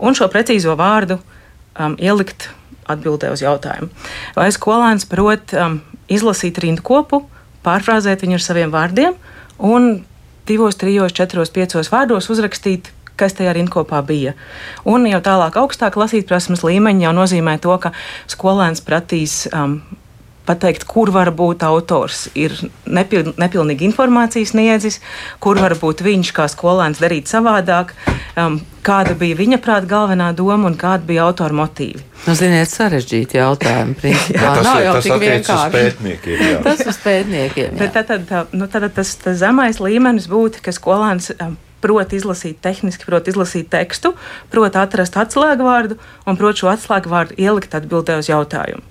un 0.00 0.16
šo 0.16 0.28
precīzo 0.32 0.76
vārdu 0.78 1.18
um, 1.20 1.96
ielikt 2.00 2.50
atbildē 2.90 3.30
uz 3.32 3.42
jautājumu. 3.44 3.90
Vai 4.36 4.50
skolēns 4.52 5.06
prot 5.08 5.54
um, 5.54 5.80
izlasīt 6.10 6.58
rindkopu, 6.62 7.24
pārfrāzēt 7.64 8.24
viņu 8.24 8.38
ar 8.38 8.44
saviem 8.44 8.72
vārdiem 8.74 9.18
un 9.58 9.92
divos, 10.48 10.78
trijos, 10.80 11.14
četros, 11.16 11.52
piecos 11.54 11.92
vārdos 11.92 12.30
uzrakstīt. 12.32 12.92
Kas 13.20 13.34
tajā 13.36 13.52
rindkopā 13.52 13.98
bija? 14.08 14.30
Un 14.88 15.04
jau 15.04 15.18
tālāk, 15.20 15.58
augstāk 15.60 15.98
lasīt 16.00 16.24
prasmes 16.24 16.62
līmeņi 16.64 17.04
jau 17.04 17.10
nozīmē 17.12 17.58
to, 17.60 17.74
ka 17.76 17.90
skolēns 18.32 18.80
pratīs 18.80 19.42
um, 19.52 19.82
pateikt, 20.50 20.84
kur 20.90 21.12
var 21.14 21.30
būt 21.36 21.62
autors. 21.66 22.26
Ir 22.34 22.56
nepil, 22.90 23.32
nepilnīgi 23.40 23.86
informācija 23.86 24.50
sniedzis, 24.50 24.98
kur 25.42 25.60
var 25.62 25.76
būt 25.78 26.02
viņš 26.06 26.34
kā 26.36 26.48
skolēns 26.50 27.00
darīt 27.02 27.30
savādāk, 27.30 27.94
um, 28.34 28.58
kāda 28.86 29.14
bija 29.18 29.38
viņa 29.38 29.60
prāta 29.62 29.88
galvenā 29.90 30.30
doma 30.36 30.70
un 30.70 30.76
kāda 30.80 31.06
bija 31.06 31.28
autora 31.28 31.56
motīvi. 31.62 32.02
Nu, 32.26 32.34
ziniet, 32.36 32.68
sarežģīti 32.72 33.38
jautājumi. 33.38 33.96
Principā. 34.00 34.42
Jā, 34.42 34.52
tas, 34.58 34.66
Nav 34.66 34.82
jau 34.84 34.92
tas 34.98 35.06
tik 35.06 35.14
attiec 35.14 35.30
uz 35.30 35.48
vienkārši. 35.48 35.72
pētniekiem. 35.76 36.44
jā. 36.50 36.60
Tas 36.66 36.84
uz 36.92 37.00
pētniekiem. 37.04 37.80
Bet 37.80 37.96
jā. 37.96 38.04
tad, 38.04 38.28
tad, 38.28 38.54
nu, 38.56 38.68
tad 38.72 38.86
tas, 38.96 39.14
tas 39.22 39.40
zemais 39.40 39.80
līmenis 39.80 40.28
būtu, 40.30 40.60
ka 40.66 40.74
skolēns 40.76 41.32
um, 41.38 41.56
prot 41.80 42.12
izlasīt 42.16 42.60
tehniski, 42.64 43.08
prot 43.08 43.28
izlasīt 43.32 43.70
tekstu, 43.72 44.12
prot 44.52 44.76
atrast 44.76 45.16
atslēgvārdu 45.20 45.96
un 46.28 46.40
prot 46.40 46.60
šo 46.60 46.72
atslēgvārdu 46.74 47.40
ielikt 47.40 47.76
atbildē 47.78 48.20
uz 48.20 48.28
jautājumu. 48.32 48.84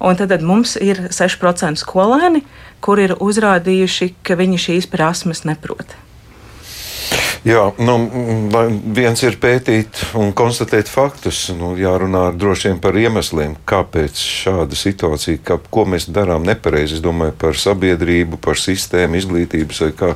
Un 0.00 0.16
tad, 0.16 0.32
tad 0.32 0.44
mums 0.46 0.76
ir 0.80 1.08
6% 1.12 1.80
skolēni, 1.80 2.44
kuri 2.80 3.08
ir 3.08 3.18
uzrādījuši, 3.20 4.14
ka 4.24 4.38
viņi 4.40 4.62
šīs 4.68 4.88
prasmes 4.92 5.44
neprot. 5.48 5.98
Jā, 7.40 7.70
nu, 7.80 7.94
viens 8.92 9.22
ir 9.24 9.38
pētīt 9.40 10.02
un 10.18 10.34
konstatēt 10.36 10.90
faktus. 10.92 11.46
Nu, 11.56 11.72
jārunā 11.80 12.26
droši 12.36 12.68
vien 12.68 12.80
par 12.84 12.98
iemesliem, 13.00 13.54
kāpēc 13.68 14.20
šāda 14.20 14.76
situācija, 14.76 15.40
kā, 15.48 15.56
ko 15.72 15.86
mēs 15.88 16.10
darām 16.12 16.44
nepareizi. 16.44 16.98
Es 16.98 17.04
domāju 17.04 17.32
par 17.40 17.56
sabiedrību, 17.56 18.36
par 18.44 18.60
sistēmu, 18.60 19.16
izglītības, 19.22 19.80
vai 19.86 19.90
kā 19.96 20.12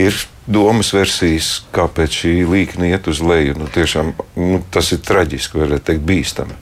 ir 0.00 0.16
domas 0.48 0.94
versijas, 0.96 1.58
kāpēc 1.76 2.22
šī 2.22 2.34
līkne 2.48 2.88
iet 2.88 3.12
uz 3.12 3.20
leju. 3.20 3.58
Nu, 3.60 3.68
tiešām, 3.68 4.16
nu, 4.40 4.62
tas 4.72 4.94
ir 4.96 5.04
traģiski, 5.04 5.60
varētu 5.60 5.90
teikt, 5.92 6.06
bīstami. 6.08 6.61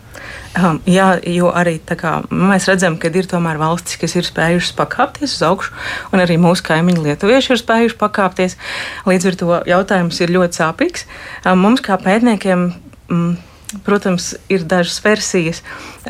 Um, 0.59 0.81
jā, 0.83 1.13
jo 1.31 1.53
arī 1.55 1.77
kā, 1.79 2.17
mēs 2.27 2.65
redzam, 2.67 2.97
ka 2.99 3.07
ir 3.15 3.29
tomēr 3.31 3.61
valstis, 3.61 3.95
kas 4.01 4.17
ir 4.19 4.27
spējušas 4.27 4.75
pakāpties 4.75 5.37
uz 5.37 5.45
augšu, 5.47 5.77
un 6.11 6.23
arī 6.25 6.41
mūsu 6.43 6.65
kaimiņi 6.67 7.05
lietuvieši 7.05 7.55
ir 7.55 7.61
spējuši 7.61 7.99
pakāpties. 8.01 8.57
Līdz 9.07 9.29
ar 9.31 9.39
to 9.39 9.61
jautājums 9.71 10.19
ir 10.19 10.35
ļoti 10.35 10.59
sāpīgs. 10.59 11.07
Um, 11.45 11.63
mums 11.63 11.85
kā 11.87 12.01
pētniekiem. 12.03 12.67
Mm, 13.11 13.39
Protams, 13.87 14.33
ir 14.51 14.65
dažas 14.67 14.97
versijas, 15.05 15.61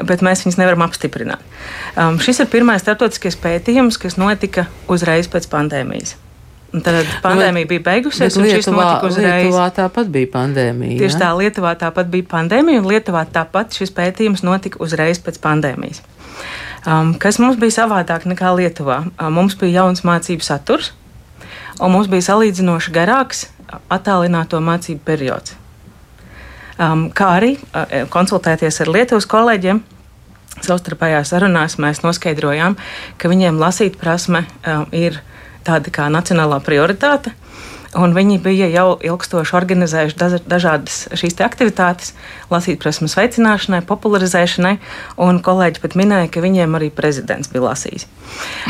bet 0.08 0.22
mēs 0.24 0.46
viņas 0.46 0.56
nevaram 0.56 0.80
apstiprināt. 0.86 1.42
Um, 1.92 2.16
šis 2.16 2.40
ir 2.40 2.48
pirmais 2.48 2.80
starptautiskais 2.80 3.36
pētījums, 3.36 4.00
kas 4.00 4.16
notika 4.16 4.64
uzreiz 4.88 5.28
pēc 5.28 5.50
pandēmijas. 5.52 6.16
Tad 6.70 7.08
pandēmija 7.24 7.66
bija 7.66 7.82
beigusies, 7.82 8.36
un 8.38 8.46
šis 8.46 8.68
notika 8.70 9.08
uzreiz. 9.08 9.48
Lietuvā 9.48 9.66
tāpat 9.74 10.10
bija 10.14 10.28
pandēmija. 10.30 11.00
Tieši 11.02 11.18
tā, 11.18 11.30
Lietuvā 11.34 11.72
tāpat 11.78 12.10
bija 12.12 12.28
pandēmija, 12.30 12.82
un 12.82 12.86
Lietuvā 12.86 13.24
tāpat 13.26 13.74
šis 13.74 13.90
pētījums 13.96 14.44
notika 14.46 14.78
uzreiz 14.84 15.18
pēc 15.18 15.40
pandēmijas. 15.42 15.98
Um, 16.86 17.16
kas 17.18 17.40
mums 17.42 17.58
bija 17.60 17.80
savādāk 17.82 18.22
nekā 18.30 18.52
Lietuvā? 18.54 19.00
Um, 19.18 19.34
mums 19.40 19.56
bija 19.58 19.82
jauns 19.82 20.04
mācību 20.06 20.46
saturs, 20.46 20.92
un 21.80 21.90
mums 21.96 22.06
bija 22.12 22.28
salīdzinoši 22.30 22.94
garāks 22.94 23.48
attālināto 23.90 24.60
mācību 24.62 25.02
periods. 25.04 25.56
Um, 26.78 27.08
kā 27.10 27.32
arī 27.40 27.56
uh, 27.58 28.06
konsultēties 28.14 28.78
ar 28.84 28.92
Lietuvas 28.94 29.26
kolēģiem. 29.28 29.82
Savstarpējās 30.60 31.30
sarunās 31.32 31.76
mēs 31.80 32.02
noskaidrojām, 32.04 32.78
ka 33.18 33.28
viņiem 33.32 33.58
lasīt 33.58 33.98
prasme 33.98 34.44
um, 34.68 34.86
ir 34.94 35.18
tāda 35.66 35.90
kā 35.92 36.08
nacionālā 36.12 36.60
prioritāte. 36.64 37.32
Un 37.98 38.12
viņi 38.14 38.36
bija 38.38 38.68
jau 38.70 38.92
ilgstoši 39.02 39.54
organizējuši 39.58 40.14
daž- 40.14 40.44
dažādas 40.46 41.08
šīs 41.18 41.34
te 41.34 41.42
aktivitātes, 41.42 42.12
lasīt 42.46 42.78
prasmes 42.78 43.16
veicināšanai, 43.18 43.80
popularizēšanai, 43.88 44.76
un 45.18 45.40
kolēģi 45.42 45.82
pat 45.82 45.96
minēja, 45.98 46.28
ka 46.30 46.38
viņiem 46.44 46.76
arī 46.78 46.92
prezidents 46.94 47.50
bija 47.50 47.66
lasījis. 47.66 48.06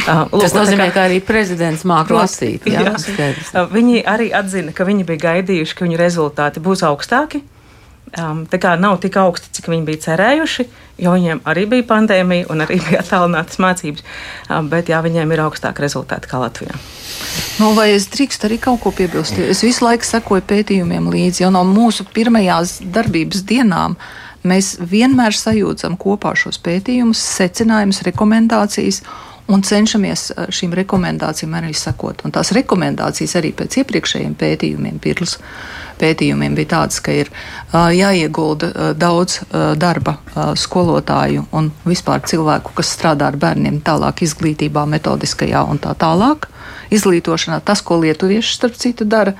Uh, 0.08 0.24
lūk, 0.32 0.40
Tas 0.46 0.54
nozīmē, 0.56 0.86
kā- 0.88 0.94
ka 0.94 1.02
arī 1.10 1.18
prezidents 1.20 1.82
māca 1.84 2.14
lasīt. 2.16 2.64
Jā, 2.64 2.80
Jā. 2.80 2.94
Uh, 3.52 3.66
Viņi 3.68 4.00
arī 4.08 4.30
atzina, 4.32 4.72
ka 4.72 4.86
viņi 4.88 5.04
bija 5.04 5.20
gaidījuši, 5.26 5.74
ka 5.76 5.84
viņu 5.84 5.98
rezultāti 6.00 6.62
būs 6.64 6.80
augstāki. 6.88 7.42
Um, 8.18 8.42
tā 8.50 8.58
kā 8.58 8.72
nav 8.74 8.96
tik 9.04 9.14
augsti, 9.20 9.52
cik 9.54 9.68
viņi 9.70 9.84
bija 9.86 10.00
cerējuši, 10.08 10.64
jo 11.04 11.12
viņiem 11.14 11.44
arī 11.46 11.62
bija 11.70 11.86
pandēmija 11.92 12.48
un 12.50 12.64
arī 12.64 12.80
bija 12.88 13.04
attālinātas 13.04 13.60
mācības. 13.62 14.02
Um, 14.50 14.66
bet 14.72 14.90
jā, 14.90 14.98
viņiem 15.04 15.30
ir 15.30 15.44
augstāki 15.44 15.84
rezultāti 15.84 16.30
kā 16.30 16.40
Latvijā. 16.42 16.74
Nu, 17.60 17.70
vai 17.76 17.92
es 17.94 18.08
drīkstu 18.10 18.48
arī 18.48 18.58
kaut 18.62 18.82
ko 18.82 18.90
piebilst? 18.96 19.38
Es 19.38 19.62
visu 19.62 19.86
laiku 19.86 20.08
sekoju 20.08 20.42
pētījumiem 20.50 21.06
līdzi, 21.12 21.44
jau 21.44 21.52
no 21.54 21.62
mūsu 21.68 22.08
pirmajās 22.10 22.80
darbības 22.82 23.46
dienām. 23.46 23.94
Mēs 24.42 24.78
vienmēr 24.90 25.36
sajūtam 25.36 25.98
kopā 26.00 26.32
šos 26.38 26.58
pētījumus, 26.64 27.20
secinājumus, 27.38 28.00
rekomendācijas 28.08 29.02
un 29.50 29.62
cenšamies 29.66 30.30
eh, 30.30 30.48
šīm 30.54 30.74
rekomendācijām 30.80 31.54
arī 31.58 31.74
sekot. 31.76 32.24
Un 32.24 32.34
tās 32.34 32.52
rekomendācijas 32.56 33.36
arī 33.40 33.52
pēc 33.56 33.80
iepriekšējiem 33.82 34.34
pētījumiem, 34.40 34.98
pirms 35.02 35.36
pētījumiem 36.00 36.56
bija 36.58 36.72
tādas, 36.76 37.00
ka 37.04 37.14
ir 37.14 37.30
uh, 37.30 37.90
jāiegulda 37.94 38.70
uh, 38.70 38.92
daudz 38.98 39.40
uh, 39.42 39.72
darba 39.78 40.16
uh, 40.18 40.52
skolotāju 40.58 41.46
un 41.56 41.70
vispār 41.86 42.24
cilvēku, 42.26 42.74
kas 42.78 42.94
strādā 42.96 43.30
ar 43.30 43.38
bērniem 43.40 43.82
tālāk 43.86 44.24
izglītībā, 44.26 44.86
metodiskajā 44.96 45.64
un 45.70 45.82
tā 45.82 45.94
tālāk. 45.98 46.50
Izglītošanā 46.90 47.60
tas, 47.62 47.84
ko 47.86 48.00
lietuvieši 48.02 48.54
starp 48.56 48.74
citu 48.78 49.06
dara, 49.06 49.36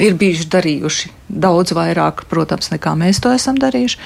ir 0.00 0.16
bijuši 0.16 0.48
darījuši 0.52 1.10
daudz 1.28 1.74
vairāk, 1.76 2.22
protams, 2.30 2.70
nekā 2.72 2.94
mēs 2.96 3.20
to 3.20 3.32
esam 3.34 3.58
darījuši. 3.60 3.98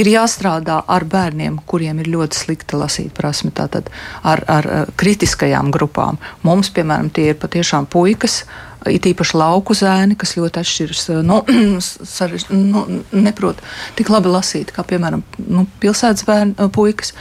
Ir 0.00 0.08
jāstrādā 0.08 0.78
ar 0.88 1.04
bērniem, 1.04 1.58
kuriem 1.68 2.00
ir 2.00 2.08
ļoti 2.14 2.38
slikta 2.38 2.80
lasīt 2.80 3.12
prasme, 3.16 3.52
tātad 3.52 3.90
ar, 4.22 4.44
ar 4.48 4.70
kritiskajām 4.96 5.72
grupām. 5.74 6.20
Mums, 6.46 6.72
piemēram, 6.72 7.12
tie 7.12 7.32
ir 7.32 7.40
patiešām 7.42 7.90
puikas, 7.92 8.44
it 8.92 9.08
īpaši 9.08 9.38
lauku 9.38 9.76
zēni, 9.78 10.16
kas 10.18 10.36
ļoti 10.38 10.62
atšķiras, 10.62 11.06
nu, 11.26 11.40
sarež- 12.16 12.48
nu, 12.54 12.84
neprot 13.12 13.62
tik 13.98 14.12
labi 14.12 14.32
lasīt, 14.32 14.72
kā, 14.74 14.84
piemēram, 14.88 15.24
nu, 15.46 15.66
pilsētas 15.82 16.26
bērni, 16.28 16.56
eh, 16.58 16.70
puikas. 16.74 17.14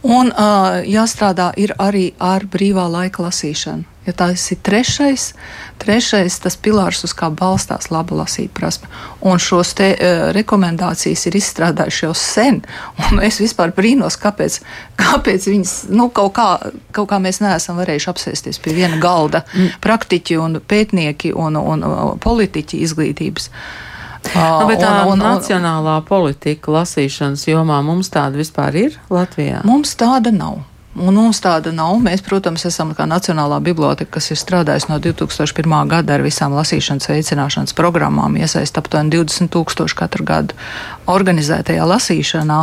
Un 0.00 0.30
uh, 0.32 0.78
jāstrādā 0.88 1.50
arī 1.76 2.06
ar 2.24 2.46
brīvā 2.48 2.86
laika 2.88 3.20
lasīšanu. 3.26 3.84
Ja 4.06 4.14
tas 4.16 4.46
ir 4.50 4.56
trešais, 4.64 5.34
trešais 5.78 6.38
tas 6.40 6.54
pilārs, 6.56 7.02
uz 7.04 7.12
kā 7.12 7.28
balstās 7.36 7.90
laba 7.92 8.16
lasīt 8.22 8.48
prasme. 8.56 8.88
Un 9.20 9.36
šos 9.38 9.74
te 9.76 9.90
uh, 9.92 10.22
rekomendācijas 10.32 11.26
ir 11.28 11.36
izstrādājuši 11.36 12.06
jau 12.06 12.14
sen. 12.16 12.62
Un 13.10 13.20
es 13.26 13.36
vispār 13.42 13.74
brīnos, 13.76 14.16
kāpēc, 14.22 14.56
kāpēc 14.96 15.50
viņas, 15.52 15.74
nu, 15.92 16.08
kaut 16.16 16.32
kā, 16.38 16.48
kaut 16.96 17.10
kā 17.12 17.18
mēs 17.20 17.42
neesam 17.44 17.76
varējuši 17.82 18.10
apsēsties 18.14 18.62
pie 18.64 18.74
viena 18.78 18.96
galda. 19.02 19.44
Mm. 19.52 19.76
Praktiķi 19.84 20.40
un 20.40 20.58
pētnieki 20.64 21.34
un, 21.36 21.60
un, 21.60 21.84
un 21.84 22.18
politiķi 22.24 22.80
izglītības. 22.88 23.50
Nu, 24.34 24.64
bet 24.68 24.80
tā 24.80 24.94
un- 25.04 25.12
un- 25.12 25.22
nacionālā 25.24 25.98
politika 26.08 26.72
lasīšanas 26.72 27.44
jomā 27.48 27.78
mums 27.84 28.08
tāda 28.12 28.40
vispār 28.40 28.80
ir 28.86 28.98
Latvijā. 29.12 29.60
Mums 29.68 29.92
tāda 30.00 30.32
nav. 30.32 30.62
Un 31.00 31.16
mums 31.16 31.38
tāda 31.40 31.72
nav. 31.72 31.94
Mēs, 32.04 32.20
protams, 32.20 32.66
esam 32.68 32.90
kā 32.96 33.06
Nacionālā 33.08 33.56
biblioteka, 33.64 34.18
kas 34.18 34.30
ir 34.34 34.38
strādājusi 34.40 34.90
no 34.90 34.98
2001. 35.00 35.76
gada 35.88 36.18
ar 36.18 36.24
visām 36.24 36.52
lasīšanas 36.52 37.08
veicināšanas 37.08 37.76
programmām, 37.78 38.36
iesaist 38.36 38.76
aptuveni 38.76 39.14
20 39.14 39.48
tūkstoši 39.54 39.96
katru 39.96 40.26
gadu 40.28 40.58
organizētajā 41.08 41.86
lasīšanā 41.88 42.60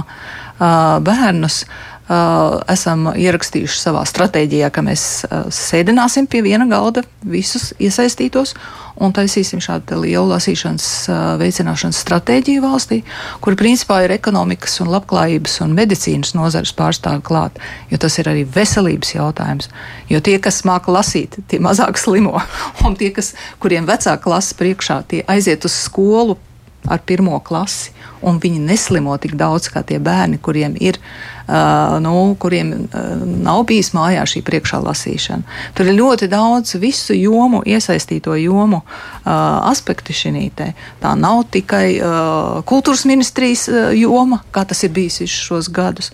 bērnus. 1.08 1.64
Uh, 2.08 2.58
esam 2.72 3.12
ierakstījuši 3.14 3.80
savā 3.82 4.04
stratēģijā, 4.08 4.72
ka 4.74 4.84
mēs 4.86 5.04
uh, 5.28 5.48
sēdināsim 5.54 6.28
pie 6.32 6.44
viena 6.46 6.68
galda 6.70 7.04
visus 7.28 7.74
iesaistītos 7.80 8.56
un 9.04 9.14
taisīsim 9.14 9.62
šādu 9.62 10.00
lielu 10.02 10.26
lasīšanas 10.32 10.88
uh, 11.12 11.20
veicināšanas 11.42 12.00
stratēģiju 12.06 12.64
valstī, 12.64 13.02
kur 13.44 13.58
principā 13.60 14.02
ir 14.06 14.16
ekonomikas 14.16 14.80
un 14.84 14.92
labklājības 14.96 15.60
un 15.66 15.76
medicīnas 15.78 16.34
nozares 16.38 16.74
pārstāvi 16.78 17.22
klāt, 17.28 17.62
jo 17.92 18.02
tas 18.02 18.18
ir 18.22 18.32
arī 18.32 18.48
veselības 18.58 19.14
jautājums. 19.18 19.70
Jo 20.10 20.22
tie, 20.24 20.40
kas 20.42 20.64
māca 20.68 20.94
lasīt, 20.94 21.38
tie 21.52 21.62
mazāk 21.64 22.00
slimo, 22.02 22.42
un 22.88 22.98
tie, 22.98 23.12
kas, 23.16 23.36
kuriem 23.62 23.90
vecāka 23.90 24.24
klasa 24.26 24.58
priekšā, 24.58 25.02
tie 25.12 25.24
aiziet 25.30 25.68
uz 25.68 25.78
skolu 25.86 26.40
ar 26.88 27.02
pirmo 27.06 27.38
klasi, 27.44 27.92
un 28.26 28.40
viņi 28.42 28.62
neslimo 28.64 29.16
tik 29.22 29.36
daudz 29.38 29.70
kā 29.72 29.84
tie 29.86 30.00
bērni, 30.02 30.40
kuriem 30.42 30.78
ir 30.80 31.00
nu, 32.04 32.36
kuriem 32.40 32.74
uh, 32.74 33.02
nav 33.44 33.64
bijis 33.70 33.94
mājā 33.96 34.26
šī 34.28 34.44
priekšā 34.48 34.82
lasīšana. 34.84 35.60
Tur 35.76 35.88
ir 35.88 35.98
ļoti 36.00 36.30
daudz 36.32 36.76
visu 36.82 37.16
jomu, 37.18 37.62
iesaistīto 37.66 38.36
jomu 38.40 38.82
uh, 38.84 39.32
aspektu 39.72 40.16
šī 40.16 40.48
te. 40.56 40.72
Tā 41.02 41.14
nav 41.20 41.46
tikai 41.52 41.98
kultūras 42.68 43.06
ministrijas 43.08 43.68
joma, 43.96 44.42
kā 44.52 44.64
tas 44.68 44.84
ir 44.84 44.92
bijis 44.96 45.22
visus 45.22 45.48
šos 45.48 45.72
gadus. 45.74 46.12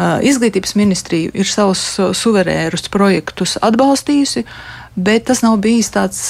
Izglītības 0.00 0.72
ministrija 0.80 1.32
ir 1.36 1.48
savus 1.48 1.82
suverērus 2.16 2.88
projektus 2.88 3.58
atbalstījusi, 3.60 4.46
uh, 4.46 4.79
bet 4.96 5.24
tas 5.30 5.42
nav 5.42 5.58
bijis 5.62 5.90
tāds 5.94 6.20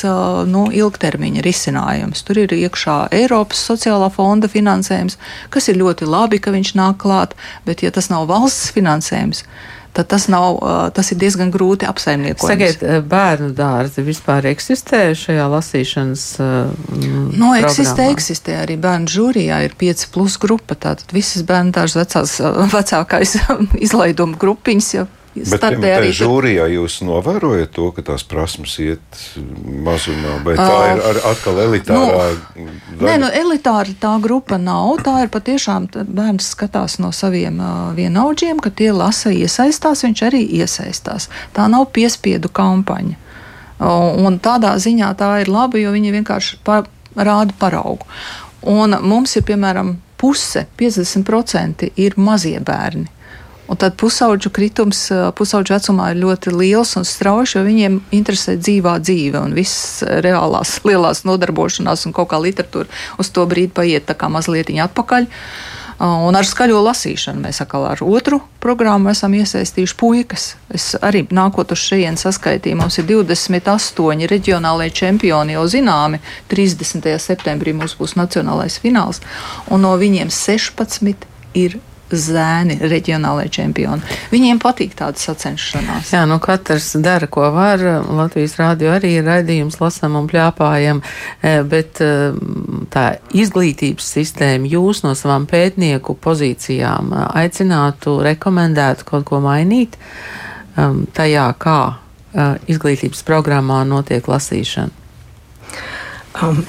nu, 0.50 0.66
ilgtermiņa 0.74 1.44
risinājums. 1.46 2.24
Tur 2.26 2.42
ir 2.44 2.54
iekšā 2.56 3.00
Eiropas 3.16 3.62
sociālā 3.70 4.10
fonda 4.12 4.50
finansējums, 4.52 5.18
kas 5.50 5.68
ir 5.72 5.80
ļoti 5.80 6.08
labi, 6.08 6.40
ka 6.42 6.54
viņš 6.54 6.74
nāk 6.78 7.00
klāt, 7.02 7.36
bet 7.68 7.84
ja 7.84 7.92
tas 7.94 8.10
nav 8.12 8.28
valsts 8.30 8.72
finansējums, 8.76 9.44
tad 9.96 10.06
tas, 10.12 10.28
nav, 10.30 10.60
tas 10.94 11.10
ir 11.10 11.18
diezgan 11.18 11.50
grūti 11.50 11.88
apsaimniekot. 11.88 12.46
Sakiet, 12.46 12.84
bērnu 13.10 13.50
dārzi 13.58 14.04
vispār 14.06 14.46
eksistē 14.52 15.08
šajā 15.18 15.46
lasīšanas 15.50 16.26
nu, 16.38 17.50
eksistē, 17.58 17.96
programmā? 17.96 18.10
eksistē. 18.14 18.58
Arī 18.62 18.76
bērnu 18.80 19.10
žūrijā 19.10 19.62
ir 19.66 19.74
5 19.80 20.06
plus 20.14 20.38
grupa, 20.42 20.78
tātad 20.78 21.10
visas 21.16 21.42
bērnu 21.48 21.74
dārza 21.74 22.06
vecākais 22.76 23.40
izlaiduma 23.80 24.38
grupiņas 24.38 24.92
jau 25.00 25.08
Bet 25.30 25.62
tajā 25.62 26.10
žūrijā 26.10 26.64
jūs 26.72 26.96
novērojat 27.06 27.70
to, 27.76 27.86
ka 27.94 28.02
tās 28.08 28.24
prasmes 28.26 28.72
iet 28.82 29.20
mazumā, 29.38 30.40
vai 30.42 30.56
tā 30.58 30.78
ir 30.90 31.02
ar, 31.06 31.20
atkal 31.30 31.60
elitārā? 31.62 32.24
Nu, 32.58 32.66
nē, 32.98 33.14
nu, 33.22 33.28
elitāra 33.42 33.94
tā 34.02 34.16
grupa 34.22 34.58
nav. 34.58 35.04
Tā 35.06 35.20
ir 35.22 35.30
patiešām 35.30 35.86
bērns 35.94 36.50
skatās 36.56 36.98
no 36.98 37.12
saviem 37.14 37.62
uh, 37.62 37.92
vienaudžiem, 37.94 38.58
ka 38.58 38.74
tie 38.74 38.90
lasa 38.90 39.30
iesaistās, 39.30 40.02
viņš 40.08 40.24
arī 40.26 40.42
iesaistās. 40.58 41.30
Tā 41.54 41.70
nav 41.70 41.92
piespiedu 41.94 42.50
kampaņa. 42.50 43.18
Un 43.80 44.36
tādā 44.42 44.74
ziņā 44.82 45.14
tā 45.16 45.30
ir 45.44 45.48
laba, 45.48 45.78
jo 45.80 45.94
viņi 45.94 46.10
vienkārši 46.18 46.58
pa, 46.66 46.82
rāda 47.16 47.54
paraugu. 47.60 48.08
Un 48.68 48.98
mums 49.06 49.38
ir, 49.38 49.46
piemēram, 49.48 49.94
puse, 50.20 50.66
50% 50.76 51.88
ir 51.96 52.18
mazie 52.20 52.58
bērni. 52.60 53.08
Un 53.70 53.78
tad 53.78 53.94
pusauģu 54.00 54.50
kritums 54.50 55.04
pusauģu 55.38 55.76
vecumā 55.76 56.10
ir 56.10 56.20
ļoti 56.24 56.50
liels 56.56 56.96
un 56.98 57.06
strauji, 57.06 57.54
jo 57.54 57.60
viņiem 57.62 58.00
interesē 58.18 58.56
dzīvā 58.58 58.96
dzīve 58.98 59.38
un 59.38 59.54
viss 59.54 60.00
reālās 60.02 60.80
lielās 60.88 61.22
nodarbošanās 61.28 62.08
un 62.08 62.16
kaut 62.16 62.32
kā 62.32 62.40
literatūra 62.42 62.90
uz 63.22 63.30
to 63.30 63.46
brīdi 63.46 63.70
paiet 63.76 64.08
tā 64.10 64.18
kā 64.18 64.30
mazliet 64.32 64.72
atpakaļ. 64.74 65.30
Un 66.00 66.32
ar 66.32 66.46
skaļo 66.48 66.78
lasīšanu 66.80 67.42
mēs 67.44 67.58
atkal 67.60 67.84
ar 67.90 68.00
otru 68.00 68.38
programmu 68.64 69.10
esam 69.12 69.34
iesaistījuši 69.36 69.96
puikas. 70.00 70.46
Es 70.72 70.94
arī 70.96 71.26
nākot 71.28 71.74
uz 71.74 71.82
šejienes 71.90 72.24
saskaitīju, 72.24 72.78
mums 72.80 72.96
ir 73.02 73.04
28 73.10 74.30
reģionālajie 74.32 74.94
čempioni 75.02 75.58
jau 75.58 75.66
zināmi. 75.68 76.22
30. 76.48 77.04
septembrī 77.20 77.76
mums 77.76 77.98
būs 78.00 78.16
nacionālais 78.16 78.80
fināls, 78.80 79.20
un 79.68 79.84
no 79.84 79.92
viņiem 80.00 80.32
16 80.32 81.28
ir 81.60 81.76
zēni, 82.18 82.76
reģionālajie 82.90 83.52
čempioni. 83.54 84.16
Viņiem 84.32 84.60
patīk 84.62 84.96
tāda 84.98 85.20
sacenšanās. 85.20 86.12
Jā, 86.14 86.24
nu 86.28 86.40
katrs 86.42 86.92
dara, 87.02 87.28
ko 87.30 87.48
var. 87.54 87.82
Latvijas 88.06 88.56
rādio 88.60 88.92
arī 88.94 89.16
ir 89.18 89.26
raidījums, 89.28 89.80
lasam 89.82 90.18
un 90.20 90.28
pļāpājam, 90.30 91.02
eh, 91.42 91.60
bet 91.66 92.02
eh, 92.04 92.36
tā 92.92 93.06
izglītības 93.36 94.10
sistēma 94.16 94.70
jūs 94.70 95.04
no 95.06 95.14
savām 95.18 95.46
pētnieku 95.50 96.16
pozīcijām 96.20 97.12
eh, 97.12 97.26
aicinātu, 97.44 98.18
rekomendētu 98.26 99.08
kaut 99.12 99.28
ko 99.30 99.42
mainīt 99.44 99.98
tajā, 101.12 101.44
kā 101.60 101.80
izglītības 102.70 103.24
programmā 103.26 103.82
notiek 103.84 104.28
lasīšana. 104.30 104.94
Um. 106.40 106.62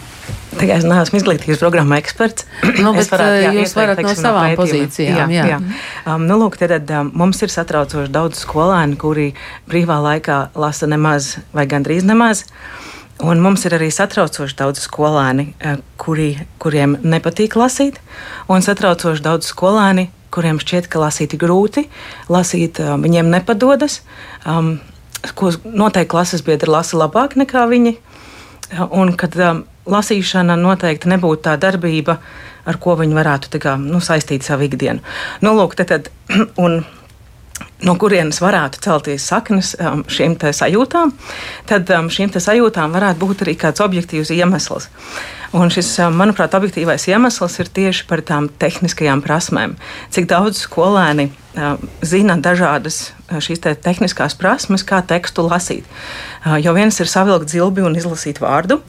Tikai 0.51 0.75
es 0.75 0.85
neesmu 0.85 1.19
izglītības 1.21 1.61
programma 1.61 1.97
eksperts. 2.01 2.45
Nu, 2.81 2.91
bet, 2.95 3.07
varētu, 3.11 3.41
jā, 3.45 3.51
jūs 3.59 3.73
varat 3.77 4.01
no 4.03 4.13
savām 4.17 4.51
no 4.51 4.59
pozīcijām. 4.59 5.31
Jā, 5.31 5.45
jā. 5.45 5.57
jā. 5.57 5.59
Um, 6.05 6.25
nu, 6.29 6.37
lūk, 6.41 6.57
tad, 6.59 6.89
um, 6.97 7.11
mums 7.17 7.41
ir 7.45 7.51
satraucoši 7.53 8.11
daudz 8.13 8.41
skolēnu, 8.43 8.97
kuri 9.01 9.31
brīvā 9.69 9.99
laikā 10.01 10.39
lasa 10.59 10.89
nemaz 10.89 11.35
vai 11.55 11.67
gandrīz 11.71 12.05
nemaz. 12.07 12.45
Un 13.21 13.41
mums 13.43 13.67
ir 13.69 13.75
arī 13.77 13.91
satraucoši 13.93 14.57
daudz 14.57 14.83
skolēni, 14.83 15.51
uh, 15.61 15.81
kuri, 16.01 16.33
kuriem 16.61 16.97
nepatīk 17.05 17.57
lasīt, 17.59 18.01
un 18.51 18.65
satraucoši 18.65 19.25
daudz 19.25 19.51
skolēni, 19.53 20.09
kuriem 20.33 20.61
šķiet, 20.61 20.87
ka 20.91 21.01
lasīt 21.03 21.35
ir 21.35 21.43
grūti, 21.43 21.85
lasīt 22.31 22.81
um, 22.81 23.03
viņiem 23.05 23.29
nepadodas, 23.33 24.01
um, 24.45 24.77
ko 25.37 25.51
noteikti 25.65 26.11
klases 26.11 26.43
biedri 26.45 26.71
lasa 26.71 26.97
labāk 26.97 27.37
nekā 27.39 27.67
viņi. 27.69 27.97
Un 28.95 29.11
kad 29.19 29.35
um, 29.35 29.65
lasīšana 29.89 30.57
noteikti 30.59 31.09
nebūtu 31.11 31.45
tā 31.49 31.57
darbība, 31.61 32.19
ar 32.65 32.77
ko 32.81 32.95
viņi 32.99 33.17
varētu 33.17 33.61
kā, 33.61 33.75
nu, 33.81 34.01
saistīt 34.03 34.45
savu 34.45 34.67
ikdienu. 34.67 35.01
Nu, 35.41 35.55
lūk, 35.57 35.75
tad, 35.79 35.93
tad, 35.93 36.11
un, 36.63 36.81
no 37.85 37.95
kurienes 37.99 38.41
varētu 38.41 38.81
celties 38.83 39.25
saknes 39.31 39.73
um, 39.79 40.05
šīm 40.09 40.37
sajūtām, 40.37 41.13
tad 41.69 41.91
um, 41.95 42.09
šīm 42.13 42.33
sajūtām 42.33 42.93
varētu 42.93 43.21
būt 43.21 43.45
arī 43.45 43.57
kāds 43.59 43.83
objektīvs 43.83 44.33
iemesls. 44.37 44.89
Un 45.57 45.71
šis, 45.73 45.89
um, 45.99 46.15
manuprāt, 46.15 46.53
objektīvais 46.55 47.09
iemesls 47.11 47.57
ir 47.59 47.71
tieši 47.73 48.05
par 48.07 48.21
tām 48.23 48.47
tehniskajām 48.61 49.23
prasmēm. 49.25 49.75
Cik 50.13 50.29
daudz 50.31 50.61
skolēni 50.63 51.27
uh, 51.31 51.81
zina 52.05 52.37
dažādas 52.39 53.09
uh, 53.09 53.41
šīs 53.43 53.65
te 53.65 53.75
tehniskās 53.75 54.37
prasmes, 54.39 54.85
kā 54.87 55.01
tekstu 55.03 55.43
lasīt. 55.49 55.89
Uh, 56.45 56.55
jo 56.61 56.75
viens 56.77 57.01
ir 57.03 57.11
savilkt 57.11 57.51
zilbi 57.51 57.83
un 57.83 57.97
izlasīt 57.99 58.39
vārdu, 58.43 58.79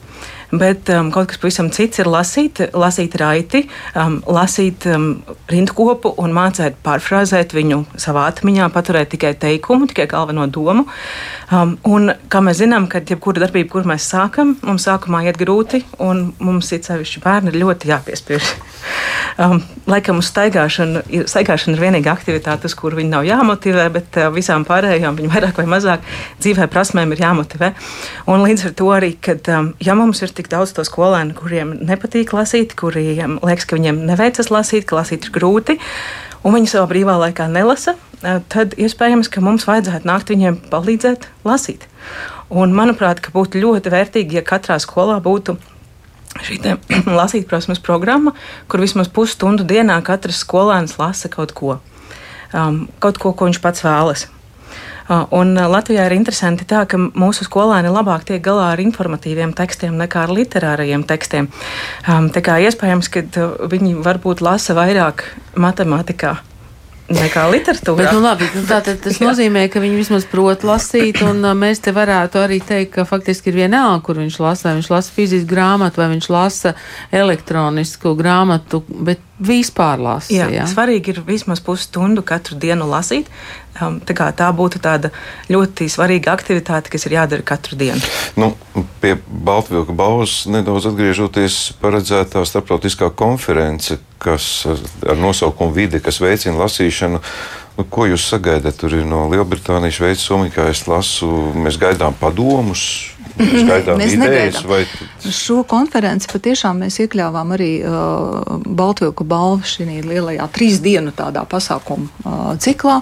bet 0.52 0.90
um, 0.92 1.10
kaut 1.12 1.30
kas 1.30 1.40
pavisam 1.40 1.70
cits 1.72 2.02
ir 2.02 2.10
lasīt, 2.12 2.60
lasīt 2.76 3.16
raiti, 3.20 3.64
um, 3.98 4.18
lasīt 4.28 4.86
um, 4.92 5.06
rindkopu 5.50 6.14
un 6.20 6.34
mācīt 6.36 6.76
pārfrāzēt 6.84 7.54
viņu 7.56 7.82
savā 8.00 8.26
atmiņā, 8.32 8.68
paturēt 8.74 9.12
tikai 9.14 9.32
teikumu, 9.40 9.88
tikai 9.90 10.08
galveno 10.10 10.46
domu. 10.52 10.86
Um, 11.52 11.76
un, 11.88 12.12
kā 12.32 12.44
mēs 12.44 12.60
zinām, 12.62 12.88
kad 12.92 13.08
jebkura 13.08 13.46
darbība, 13.46 13.70
kur 13.76 13.88
mēs 13.88 14.10
sākam, 14.12 14.56
mums 14.66 14.88
sākumā 14.88 15.24
iet 15.28 15.40
grūti, 15.40 15.84
un 16.04 16.30
mums 16.42 16.72
ir 16.76 16.84
sevišķi 16.84 17.24
bērni 17.24 17.56
ļoti 17.56 17.92
jāpiespiež. 17.92 18.54
Um, 19.40 19.62
laikam 19.88 20.20
uz 20.20 20.28
staigāšanu, 20.28 21.02
staigāšana 21.30 21.76
ir 21.76 21.82
vienīgā 21.82 22.12
aktivitāte, 22.12 22.68
uz 22.68 22.74
kuru 22.76 22.98
viņi 23.00 23.12
nav 23.12 23.24
jāmotivē, 23.26 23.86
bet 23.94 24.18
uh, 24.20 24.28
visām 24.34 24.66
pārējām 24.68 25.16
viņi 25.18 25.30
vairāk 25.32 25.60
vai 25.60 25.66
mazāk 25.72 26.04
dzīvē 26.42 26.68
prasmēm 26.72 27.14
ir 27.14 27.22
jāmotivē. 27.24 27.72
Un 28.32 28.44
līdz 28.44 28.66
ar 28.68 28.76
to 28.78 28.90
arī, 28.92 29.14
kad 29.24 29.48
um, 29.54 29.72
ja 29.80 29.96
mums 29.98 30.20
ir 30.24 30.34
tik 30.36 30.50
daudz 30.52 30.74
to 30.76 30.84
skolēnu, 30.86 31.36
kuriem 31.38 31.74
nepatīk 31.80 32.34
lasīt, 32.36 32.76
kuriem 32.78 33.38
liekas, 33.40 33.68
ka 33.68 33.80
viņiem 33.80 34.04
neveicas 34.10 34.52
lasīt, 34.52 34.86
ka 34.88 35.00
lasīt 35.00 35.28
ir 35.28 35.34
grūti, 35.34 35.78
un 36.44 36.58
viņi 36.58 36.74
savā 36.74 36.90
brīvā 36.92 37.16
laikā 37.26 37.48
nelasa, 37.52 37.96
uh, 37.96 38.38
tad 38.52 38.76
iespējams, 38.76 39.32
ka 39.32 39.44
mums 39.44 39.68
vajadzētu 39.70 40.08
nākt 40.12 40.34
viņiem 40.34 40.60
palīdzēt 40.72 41.30
lasīt. 41.48 41.88
Un, 42.52 42.74
manuprāt, 42.76 43.24
būtu 43.32 43.62
ļoti 43.62 43.92
vērtīgi, 43.92 44.42
ja 44.42 44.44
katrā 44.44 44.76
skolā 44.82 45.16
būtu 45.24 45.56
šī 46.40 46.60
lasīt 47.20 47.48
prasmes 47.50 47.82
programma, 47.82 48.34
kur 48.68 48.82
vismaz 48.82 49.10
pusstundu 49.12 49.66
dienā 49.68 49.98
katrs 50.06 50.42
skolēns 50.46 50.98
lasa 51.00 51.30
kaut 51.32 51.52
ko, 51.56 51.80
um, 52.54 52.86
kaut 53.02 53.20
ko, 53.22 53.34
ko 53.36 53.50
viņš 53.50 53.60
pats 53.64 53.84
vēlas. 53.84 54.28
Uh, 55.02 55.26
un 55.34 55.56
uh, 55.58 55.66
Latvijā 55.68 56.06
ir 56.06 56.14
interesanti 56.14 56.64
tā, 56.68 56.84
ka 56.88 56.96
mūsu 56.96 57.44
skolēni 57.44 57.90
labāk 57.92 58.22
tiek 58.28 58.42
galā 58.42 58.70
ar 58.72 58.80
informatīviem 58.80 59.50
tekstiem 59.58 59.98
nekā 59.98 60.22
ar 60.28 60.32
literārajiem 60.32 61.02
tekstiem. 61.04 61.50
Um, 62.06 62.30
tā 62.32 62.40
kā 62.44 62.60
iespējams, 62.62 63.10
ka 63.12 63.26
viņi 63.72 63.98
varbūt 64.06 64.44
lasa 64.46 64.78
vairāk 64.78 65.26
matemātikā 65.58 66.38
nekā 67.16 67.46
literatūrā. 67.52 67.98
Bet, 67.98 68.12
nu, 68.16 68.22
labi, 68.24 68.48
nu, 68.56 68.62
tātad 68.68 69.00
tas 69.04 69.20
nozīmē, 69.26 69.66
ka 69.72 69.82
viņi 69.82 69.98
vismaz 70.00 70.26
prot 70.28 70.66
lasīt, 70.66 71.22
un 71.26 71.42
uh, 71.44 71.56
mēs 71.58 71.82
te 71.84 71.94
varētu 71.96 72.42
arī 72.42 72.60
teikt, 72.64 72.94
ka 72.96 73.06
faktiski 73.08 73.52
ir 73.52 73.62
vienalga, 73.64 74.02
kur 74.06 74.20
viņš 74.22 74.38
lasa, 74.42 74.68
vai 74.68 74.78
viņš 74.80 74.92
lasa 74.92 75.16
fizisku 75.16 75.50
grāmatu, 75.50 76.02
vai 76.02 76.12
viņš 76.14 76.30
lasa 76.32 76.74
elektronisku 77.22 78.16
grāmatu, 78.18 78.84
bet 78.88 79.22
vispār 79.40 80.00
lasa. 80.02 80.32
Jā, 80.32 80.48
jā. 80.52 80.66
svarīgi 80.68 81.14
ir 81.14 81.20
vismaz 81.26 81.62
pusstundu 81.64 82.24
katru 82.26 82.58
dienu 82.60 82.86
lasīt. 82.90 83.30
Um, 83.80 83.96
tā, 84.04 84.28
tā 84.36 84.50
būtu 84.52 84.82
tāda 84.84 85.08
ļoti 85.48 85.88
svarīga 85.88 86.34
aktivitāte, 86.36 86.92
kas 86.92 87.06
ir 87.08 87.16
jādara 87.16 87.44
katru 87.46 87.78
dienu. 87.80 88.00
Nu, 88.36 88.52
pie 89.00 89.14
Baltvilka 89.26 89.94
balvas 89.96 90.42
nedaudz 90.50 90.90
atgriežoties, 90.90 91.78
paredzētā 91.80 92.44
starptautiskā 92.44 93.08
konference, 93.16 93.96
kas 94.22 94.66
ar 94.68 95.18
nosaukumu 95.18 95.72
Vide, 95.72 96.02
kas 96.04 96.20
veicina 96.22 96.60
lasīšanu. 96.60 97.22
Nu, 97.78 97.86
ko 97.88 98.04
jūs 98.04 98.26
sagaidat? 98.28 98.76
Tur 98.76 98.98
ir 98.98 99.08
no 99.08 99.24
Lielbritānijas, 99.32 99.96
Šveices, 99.96 100.28
Somijas, 100.28 100.52
kā 100.52 100.68
es 100.68 100.84
lasu. 100.84 101.30
Mēs 101.56 101.80
gaidām 101.80 102.12
padomus, 102.20 103.11
mēs 103.38 103.66
gaidām 103.68 104.00
Mēs 104.00 104.14
idejas. 104.16 104.60
Vai... 104.68 104.82
Šo 105.24 105.62
konferenci 105.68 106.30
patiešām 106.32 106.84
mēs 106.84 107.00
iekļāvām 107.04 107.56
arī 107.56 107.72
uh, 107.80 108.56
Baltvilku 108.66 109.26
balvu 109.28 109.66
šī 109.68 110.00
lielajā 110.06 110.48
trīs 110.54 110.80
dienu 110.84 111.14
tādā 111.16 111.44
pasākuma 111.48 112.08
uh, 112.24 112.40
ciklā. 112.62 113.00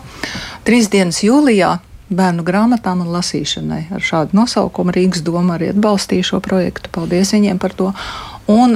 Trīs 0.66 0.90
dienas 0.92 1.22
jūlijā 1.24 1.78
bērnu 2.10 2.44
grāmatām 2.46 3.04
un 3.04 3.12
lasīšanai. 3.14 3.84
Ar 3.94 4.02
šādu 4.04 4.36
nosaukumu 4.38 4.94
Rīgas 4.94 5.22
doma 5.26 5.56
arī 5.56 5.70
atbalstīja 5.74 6.32
šo 6.32 6.40
projektu. 6.44 6.90
Paldies 6.94 7.34
viņiem 7.36 7.60
par 7.62 7.76
to. 7.78 7.92
Un 8.50 8.74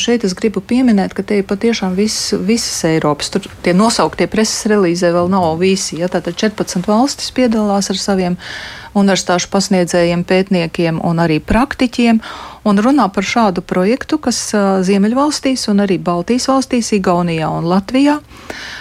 šeit 0.00 0.24
es 0.24 0.34
gribu 0.38 0.62
pieminēt, 0.64 1.12
ka 1.16 1.24
te 1.26 1.40
ir 1.40 1.46
patiešām 1.48 1.96
viss, 1.98 2.32
visas 2.32 2.80
Eiropas. 2.88 3.28
Tur 3.34 3.48
tie 3.64 3.74
nosauktie 3.76 4.28
preses 4.30 4.64
relīzē 4.70 5.12
vēl 5.12 5.28
nav 5.32 5.58
visi. 5.60 5.98
Ja? 6.00 6.08
Tātad 6.12 6.38
14 6.38 6.88
valstis 6.88 7.32
piedalās 7.34 7.90
ar 7.92 8.00
saviem 8.00 8.38
universitāšu 8.96 9.50
pasniedzējiem, 9.52 10.24
pētniekiem 10.26 11.02
un 11.04 11.20
arī 11.22 11.42
praktiķiem. 11.44 12.22
Un 12.68 12.82
runā 12.84 13.06
par 13.12 13.24
šādu 13.24 13.62
projektu, 13.64 14.18
kas 14.22 14.40
Ziemeļvalstīs 14.88 15.68
un 15.72 15.84
arī 15.84 16.00
Baltijas 16.00 16.48
valstīs, 16.50 16.90
Igaunijā 16.96 17.50
un 17.52 17.68
Latvijā 17.68 18.18
uh, 18.18 18.77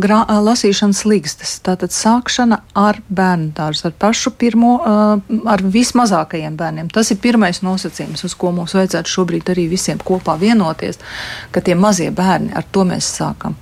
grā, 0.00 0.22
uh, 0.24 0.38
lasīšanas 0.44 1.02
līgstas. 1.08 1.58
Tātad 1.66 1.92
sākšana 1.92 2.60
ar 2.78 3.00
bērnu 3.08 3.52
dārzu, 3.56 3.88
ar 3.88 3.94
pašu 4.00 4.32
pirmo, 4.38 4.78
uh, 4.78 5.38
ar 5.50 5.62
vismazākajiem 5.62 6.56
bērniem. 6.58 6.90
Tas 6.94 7.12
ir 7.12 7.20
pirmais 7.22 7.60
nosacījums, 7.64 8.24
uz 8.24 8.36
ko 8.38 8.52
mums 8.56 8.76
vajadzētu 8.78 9.12
šobrīd 9.12 9.52
arī 9.52 9.68
visiem 9.72 10.00
kopā 10.00 10.38
vienoties, 10.40 11.00
ka 11.52 11.62
tie 11.64 11.76
mazie 11.78 12.10
bērni, 12.14 12.52
ar 12.56 12.66
to 12.72 12.86
mēs 12.88 13.10
sākam. 13.18 13.58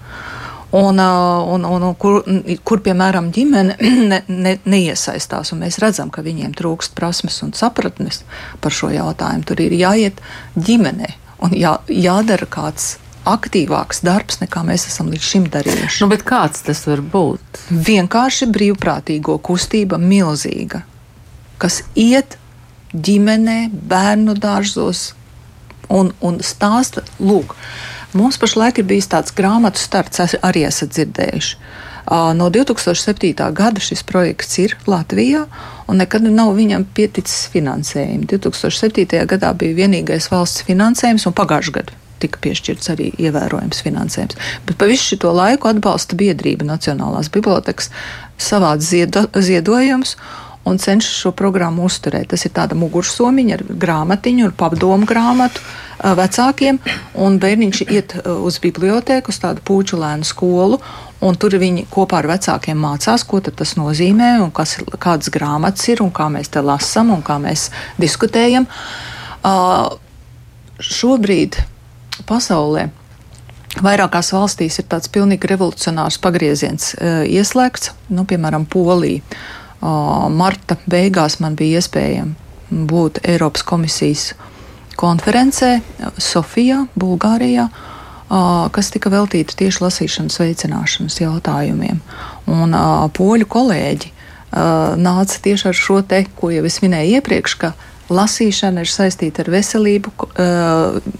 Un, 0.76 0.98
uh, 1.00 1.46
un, 1.54 1.64
un, 1.64 1.86
un 1.88 1.94
kur, 1.98 2.20
kur, 2.66 2.82
piemēram, 2.84 3.30
ģimene 3.34 3.78
ne, 4.12 4.20
ne, 4.28 4.56
neiesaistās, 4.66 5.54
un 5.54 5.62
mēs 5.64 5.80
redzam, 5.82 6.12
ka 6.12 6.24
viņiem 6.26 6.54
trūkst 6.58 6.94
prasmes 6.98 7.40
un 7.46 7.54
sapratnes 7.56 8.22
par 8.60 8.74
šo 8.74 8.92
jautājumu. 8.94 9.46
Tur 9.46 9.62
ir 9.64 9.74
jāiet 9.78 10.22
ģimenē 10.58 11.14
un 11.46 11.56
jā, 11.56 11.78
jādara 11.90 12.48
kāds 12.50 12.96
aktīvāks 13.26 14.02
darbs, 14.06 14.40
nekā 14.42 14.62
mēs 14.66 14.86
esam 14.90 15.10
līdz 15.12 15.28
šim 15.30 15.46
darījuši. 15.52 16.04
Nu, 16.04 16.18
kāds 16.30 16.62
tas 16.66 16.84
var 16.88 17.02
būt? 17.02 17.62
Vienkārši 17.70 18.48
brīvprātīgo 18.54 19.38
kustība 19.44 19.98
milzīga, 20.02 20.84
kas 21.62 21.82
iet 21.98 22.38
ģimenē, 22.94 23.58
bērnu 23.72 24.36
dārzos 24.38 25.10
un, 25.92 26.12
un 26.24 26.38
stāsta, 26.44 27.04
lūk, 27.18 27.56
mums 28.16 28.38
pašlaik 28.40 28.80
ir 28.80 28.88
bijis 28.88 29.10
tāds 29.12 29.34
grāmatu 29.36 29.82
starts, 29.82 30.38
arī 30.46 30.66
esat 30.68 30.94
dzirdējuši. 30.94 31.60
No 32.38 32.46
2007. 32.54 33.34
gada 33.50 33.82
šis 33.82 34.04
projekts 34.06 34.60
ir 34.62 34.76
Latvijā, 34.86 35.42
un 35.90 35.98
nekad 35.98 36.22
nav 36.30 36.52
viņam 36.54 36.86
pieticis 36.94 37.48
finansējumi. 37.50 38.30
2007. 38.30 39.26
gadā 39.26 39.50
bija 39.58 39.82
vienīgais 39.82 40.30
valsts 40.30 40.62
finansējums, 40.70 41.26
un 41.26 41.34
pagājušajā 41.34 41.80
gadā 41.80 42.02
tika 42.22 42.40
piešķirts 42.44 42.92
arī 42.94 43.10
ievērojams 43.20 43.82
finansējums. 43.86 44.40
Bet 44.68 44.80
pa 44.80 44.88
visu 44.90 45.16
šo 45.16 45.34
laiku 45.36 45.70
atbalsta 45.70 46.18
biedrība 46.18 46.66
Nacionālās 46.68 47.30
bibliotekas 47.32 47.90
savāc 48.40 48.84
ziedo, 48.84 49.26
ziedojumus 49.32 50.16
un 50.66 50.80
cenšas 50.82 51.20
šo 51.22 51.30
programmu 51.36 51.86
uzturēt. 51.86 52.32
Tas 52.32 52.42
ir 52.46 52.52
tāda 52.56 52.74
mugursomiņa 52.78 53.58
ar 53.58 53.64
grāmatiņu, 53.84 54.48
ar 54.48 54.54
padomu 54.58 55.06
grāmatu 55.06 55.62
vecākiem, 56.18 56.80
un 57.22 57.38
bērniņš 57.40 57.82
iet 57.86 58.16
uz 58.26 58.58
bibliotēku, 58.62 59.30
uz 59.30 59.38
tādu 59.42 59.62
puču 59.64 60.00
lēnu 60.00 60.26
skolu. 60.26 60.80
Un 61.24 61.38
tur 61.40 61.54
viņi 61.56 61.86
kopā 61.88 62.18
ar 62.20 62.28
vecākiem 62.34 62.76
mācās, 62.82 63.24
ko 63.24 63.40
tas 63.46 63.76
nozīmē, 63.78 64.34
kas, 64.56 64.76
kādas 65.00 65.30
grāmatas 65.32 65.86
ir, 65.88 66.02
kā 66.12 66.26
mēs 66.34 66.50
te 66.52 66.60
lasām, 66.60 67.14
un 67.14 67.22
kā 67.24 67.38
mēs 67.40 67.70
diskutējam. 68.02 68.66
Uh, 69.46 69.94
šobrīd 70.82 71.56
pasaulē 72.28 72.88
vairākās 73.82 74.32
valstīs 74.32 74.80
ir 74.80 74.88
tāds 74.88 75.10
pilnīgi 75.12 75.50
revolucionārs 75.50 76.18
pagrieziens 76.22 76.94
uh, 76.94 77.22
ieslēgts, 77.28 77.92
nu, 78.08 78.24
piemēram, 78.28 78.66
Polija. 78.70 79.22
Uh, 79.76 80.26
marta 80.32 80.78
beigās 80.88 81.38
man 81.44 81.56
bija 81.58 81.82
iespējams 81.82 82.44
būt 82.70 83.20
Eiropas 83.28 83.62
komisijas 83.62 84.32
konferencē 84.98 85.80
Sofijā, 86.18 86.86
Bulgārijā, 86.98 87.68
kas 88.74 88.90
tika 88.90 89.10
veltīta 89.12 89.54
tieši 89.60 89.84
lasīšanas 89.84 90.40
veicināšanas 90.40 91.20
jautājumiem. 91.20 92.00
Un 92.50 92.74
poļu 93.14 93.46
kolēģi 93.46 94.10
uh, 94.10 94.96
nāca 94.98 95.42
tieši 95.44 95.68
ar 95.70 95.78
šo 95.78 96.00
te, 96.02 96.24
ko 96.38 96.50
jau 96.50 96.64
es 96.66 96.80
minēju 96.82 97.20
iepriekš, 97.20 97.54
ka 97.60 97.72
lasīšana 98.12 98.84
ir 98.84 98.90
saistīta 98.90 99.42
ar 99.42 99.50
veselību, 99.50 100.12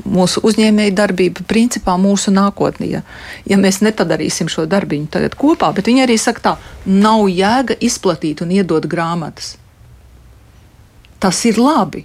mūsu 0.06 0.42
uzņēmēju 0.46 0.94
darbību, 0.96 1.46
principā 1.50 1.96
mūsu 2.00 2.32
nākotnē. 2.34 2.88
Ja, 2.90 3.02
ja 3.48 3.58
mēs 3.60 3.80
nepadarīsim 3.84 4.50
šo 4.52 4.66
darbiņu 4.70 5.10
tagad 5.12 5.36
kopā, 5.38 5.72
bet 5.76 5.90
viņi 5.90 6.04
arī 6.06 6.18
saka, 6.20 6.42
tā 6.44 6.54
nav 6.86 7.26
jēga 7.32 7.78
izplatīt 7.82 8.42
un 8.44 8.54
iedot 8.54 8.86
grāmatas. 8.90 9.56
Tas 11.22 11.42
ir 11.48 11.58
labi, 11.58 12.04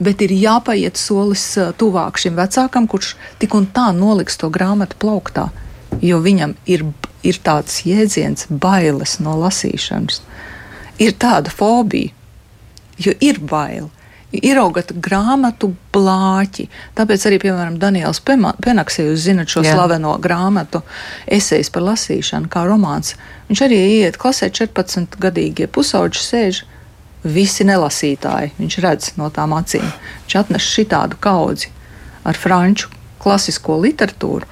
bet 0.00 0.22
ir 0.24 0.32
jāpaiet 0.36 1.00
solis 1.00 1.44
tuvāk 1.80 2.20
šim 2.20 2.38
vecākam, 2.38 2.86
kurš 2.88 3.14
tik 3.40 3.56
un 3.56 3.66
tā 3.74 3.90
noliks 3.96 4.38
to 4.40 4.50
grāmatu 4.52 4.98
plauktā, 5.00 5.48
jo 6.04 6.20
viņam 6.22 6.54
ir, 6.70 6.86
ir 7.26 7.40
tāds 7.44 7.82
jēdziens, 7.88 8.46
bailes 8.50 9.18
no 9.20 9.36
lasīšanas. 9.40 10.22
Ir 11.00 11.16
tāda 11.16 11.52
fobija, 11.52 12.12
jo 13.00 13.16
ir 13.24 13.40
bail. 13.40 13.88
Ieraugat 14.30 14.92
grāmatu 15.02 15.72
blāķi. 15.94 16.68
Tāpēc 16.94 17.24
arī, 17.26 17.40
piemēram, 17.42 17.80
Daniels 17.82 18.20
Penaks, 18.22 19.00
ja 19.00 19.08
jūs 19.08 19.24
zinat 19.24 19.50
šo. 19.50 19.64
Jā. 19.66 19.74
slaveno 19.74 20.12
grāmatu, 20.22 20.84
esejas 21.26 21.72
par 21.74 21.88
lasīšanu, 21.88 22.50
kā 22.52 22.62
romāns, 22.68 23.16
viņš 23.48 23.64
arī 23.66 23.80
iet 24.04 24.20
klasē 24.22 24.52
14-gadīgie 24.54 25.66
pusauģi 25.66 26.22
sēž. 26.26 26.62
Visi 27.20 27.66
nelasītāji, 27.68 28.54
viņš 28.56 28.78
redz 28.80 29.10
no 29.20 29.26
tām 29.34 29.52
acīm. 29.52 29.84
Viņš 30.24 30.38
atnes 30.40 30.64
šitādu 30.64 31.18
kaudzi 31.20 31.68
ar 32.24 32.38
franču 32.38 32.88
klasisko 33.20 33.76
literatūru, 33.82 34.46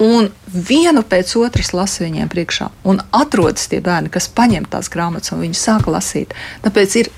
un 0.00 0.30
vienu 0.46 1.02
pēc 1.04 1.32
otras 1.40 1.72
lasa 1.76 2.04
viņiem 2.04 2.30
priekšā. 2.32 2.70
Un 2.88 3.02
atrodas 3.16 3.68
tie 3.70 3.82
bērni, 3.84 4.12
kas 4.12 4.30
paņem 4.32 4.68
tās 4.70 4.88
grāmatas 4.92 5.34
un 5.34 5.42
viņi 5.44 5.58
sāk 5.58 5.90
lasīt. 5.90 6.32
Tāpēc 6.64 6.96
ir, 7.02 7.10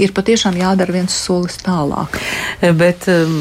ir 0.00 0.12
patiešām 0.14 0.56
jādara 0.58 0.94
viens 0.94 1.14
solis 1.14 1.56
tālāk. 1.62 2.18
Bet 2.78 3.06
um, 3.12 3.34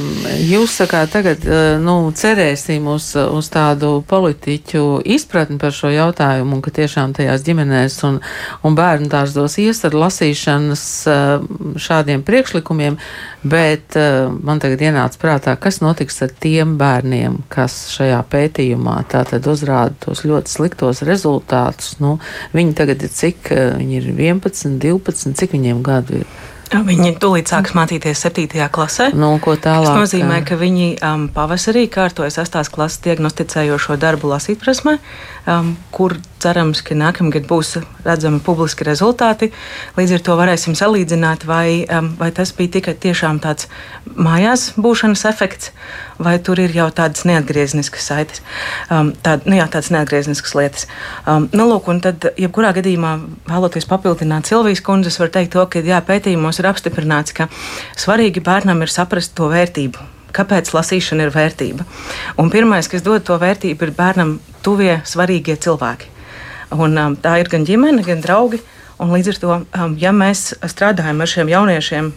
jūs 0.43 0.77
sakāt, 0.81 1.11
tagad 1.13 1.45
uh, 1.47 1.75
nu, 1.81 2.11
cerēsim 2.15 2.87
uz, 2.91 3.13
uz 3.17 3.49
tādu 3.53 3.95
politiķu 4.09 5.03
izpratni 5.15 5.59
par 5.61 5.75
šo 5.75 5.91
jautājumu, 5.93 6.57
un 6.57 6.63
ka 6.65 6.73
tiešām 6.75 7.15
tajās 7.17 7.45
ģimenēs 7.47 7.99
un, 8.09 8.19
un 8.63 8.77
bērnu 8.77 9.09
dārzos 9.11 9.57
ies 9.63 9.83
ar 9.87 9.97
lasīšanas 9.97 10.85
uh, 11.09 11.47
šādiem 11.79 12.23
priekšlikumiem, 12.25 12.99
bet 13.43 13.97
man 14.43 14.61
tagad 14.63 14.81
ienāca 14.85 15.19
prātā, 15.19 15.55
kas 15.59 15.81
notiks 15.83 16.21
ar 16.23 16.31
tiem 16.31 16.77
bērniem, 16.79 17.41
kas 17.51 17.75
šajā 17.91 18.21
pētījumā 18.31 18.95
tātad 19.11 19.49
uzrāda 19.51 19.97
tos 20.05 20.23
ļoti 20.27 20.53
sliktos 20.53 21.03
rezultātus. 21.07 21.97
Nu, 22.03 22.15
viņi 22.55 22.77
tagad 22.79 23.03
ir 23.03 23.11
cik, 23.13 23.51
viņi 23.51 23.99
ir 23.99 24.09
11, 24.13 24.79
12, 24.83 25.35
cik 25.39 25.57
viņiem 25.57 25.83
gadu 25.85 26.23
ir? 26.23 26.42
Viņi 26.81 27.13
tūlīt 27.21 27.51
sāks 27.51 27.75
mācīties 27.77 28.23
7. 28.25 28.47
klasē. 28.73 29.11
Nu, 29.13 29.35
tālāk? 29.37 29.85
Tas 29.85 29.93
nozīmē, 29.93 30.41
ka 30.47 30.57
viņi 30.57 30.89
um, 31.05 31.27
pavasarī 31.33 31.85
kārtoja 31.91 32.33
8. 32.33 32.71
klases 32.73 33.03
diagnosticējošo 33.05 33.97
darbu 34.01 34.31
lasīt 34.33 34.61
prasmē, 34.63 34.97
um, 35.45 35.75
kur 35.93 36.17
cerams, 36.43 36.81
ka 36.83 36.95
nākamgad 36.97 37.45
būs 37.47 37.77
redzami 38.03 38.41
publiski 38.43 38.87
rezultāti. 38.87 39.51
Līdz 39.97 40.17
ar 40.17 40.23
to 40.25 40.37
varēsim 40.39 40.75
salīdzināt, 40.77 41.45
vai, 41.47 41.83
um, 41.87 42.13
vai 42.19 42.31
tas 42.35 42.51
bija 42.57 42.79
tikai 42.79 42.95
tiešām 43.05 43.39
tāds 43.43 43.69
mājās 44.17 44.71
būšanas 44.75 45.25
efekts, 45.29 45.71
vai 46.23 46.35
tur 46.43 46.59
ir 46.61 46.73
jau 46.75 46.89
tādas 46.95 47.23
neatgriezniskas 47.27 48.09
saites, 48.09 48.43
um, 48.91 49.13
tād, 49.25 49.47
nu 49.49 49.57
jā, 49.57 49.67
tādas 49.71 49.91
neatgriezniskas 49.93 50.55
lietas. 50.57 50.87
Um, 51.27 51.47
nu, 51.55 51.67
lūk, 51.69 51.87
un 51.91 52.01
tad, 52.03 52.27
jebkurā 52.39 52.73
gadījumā, 52.77 53.15
vēloties 53.49 53.87
papildināt 53.89 54.49
Silvijas 54.49 54.83
kundzes, 54.85 55.19
var 55.21 55.31
teikt 55.33 55.55
to, 55.55 55.65
ka 55.69 55.83
jā, 55.83 56.01
pētījumos 56.05 56.62
ir 56.63 56.71
apstiprināts, 56.71 57.35
ka 57.35 57.49
svarīgi 57.99 58.43
bērnam 58.43 58.81
ir 58.85 58.91
saprast 58.91 59.35
to 59.37 59.51
vērtību. 59.51 60.09
Kāpēc 60.33 60.71
lasīšana 60.73 61.27
ir 61.27 61.35
vērtība? 61.35 61.85
Un 62.41 62.49
pirmais, 62.49 62.89
kas 62.89 63.05
dod 63.05 63.21
to 63.27 63.37
vērtību, 63.41 63.85
ir 63.85 63.93
bērnam 63.93 64.39
tuvie, 64.65 64.95
svarīgie 65.05 65.59
cilvēki. 65.61 66.09
Un, 66.73 66.97
um, 66.97 67.17
tā 67.19 67.37
ir 67.41 67.51
gan 67.51 67.67
ģimene, 67.67 68.01
gan 68.05 68.23
draugi. 68.23 68.63
Un 69.03 69.13
līdz 69.13 69.29
ar 69.33 69.39
to, 69.41 69.55
um, 69.61 69.95
ja 69.99 70.13
mēs 70.15 70.53
strādājam 70.69 71.21
ar 71.21 71.29
šiem 71.29 71.51
jauniešiem, 71.51 72.11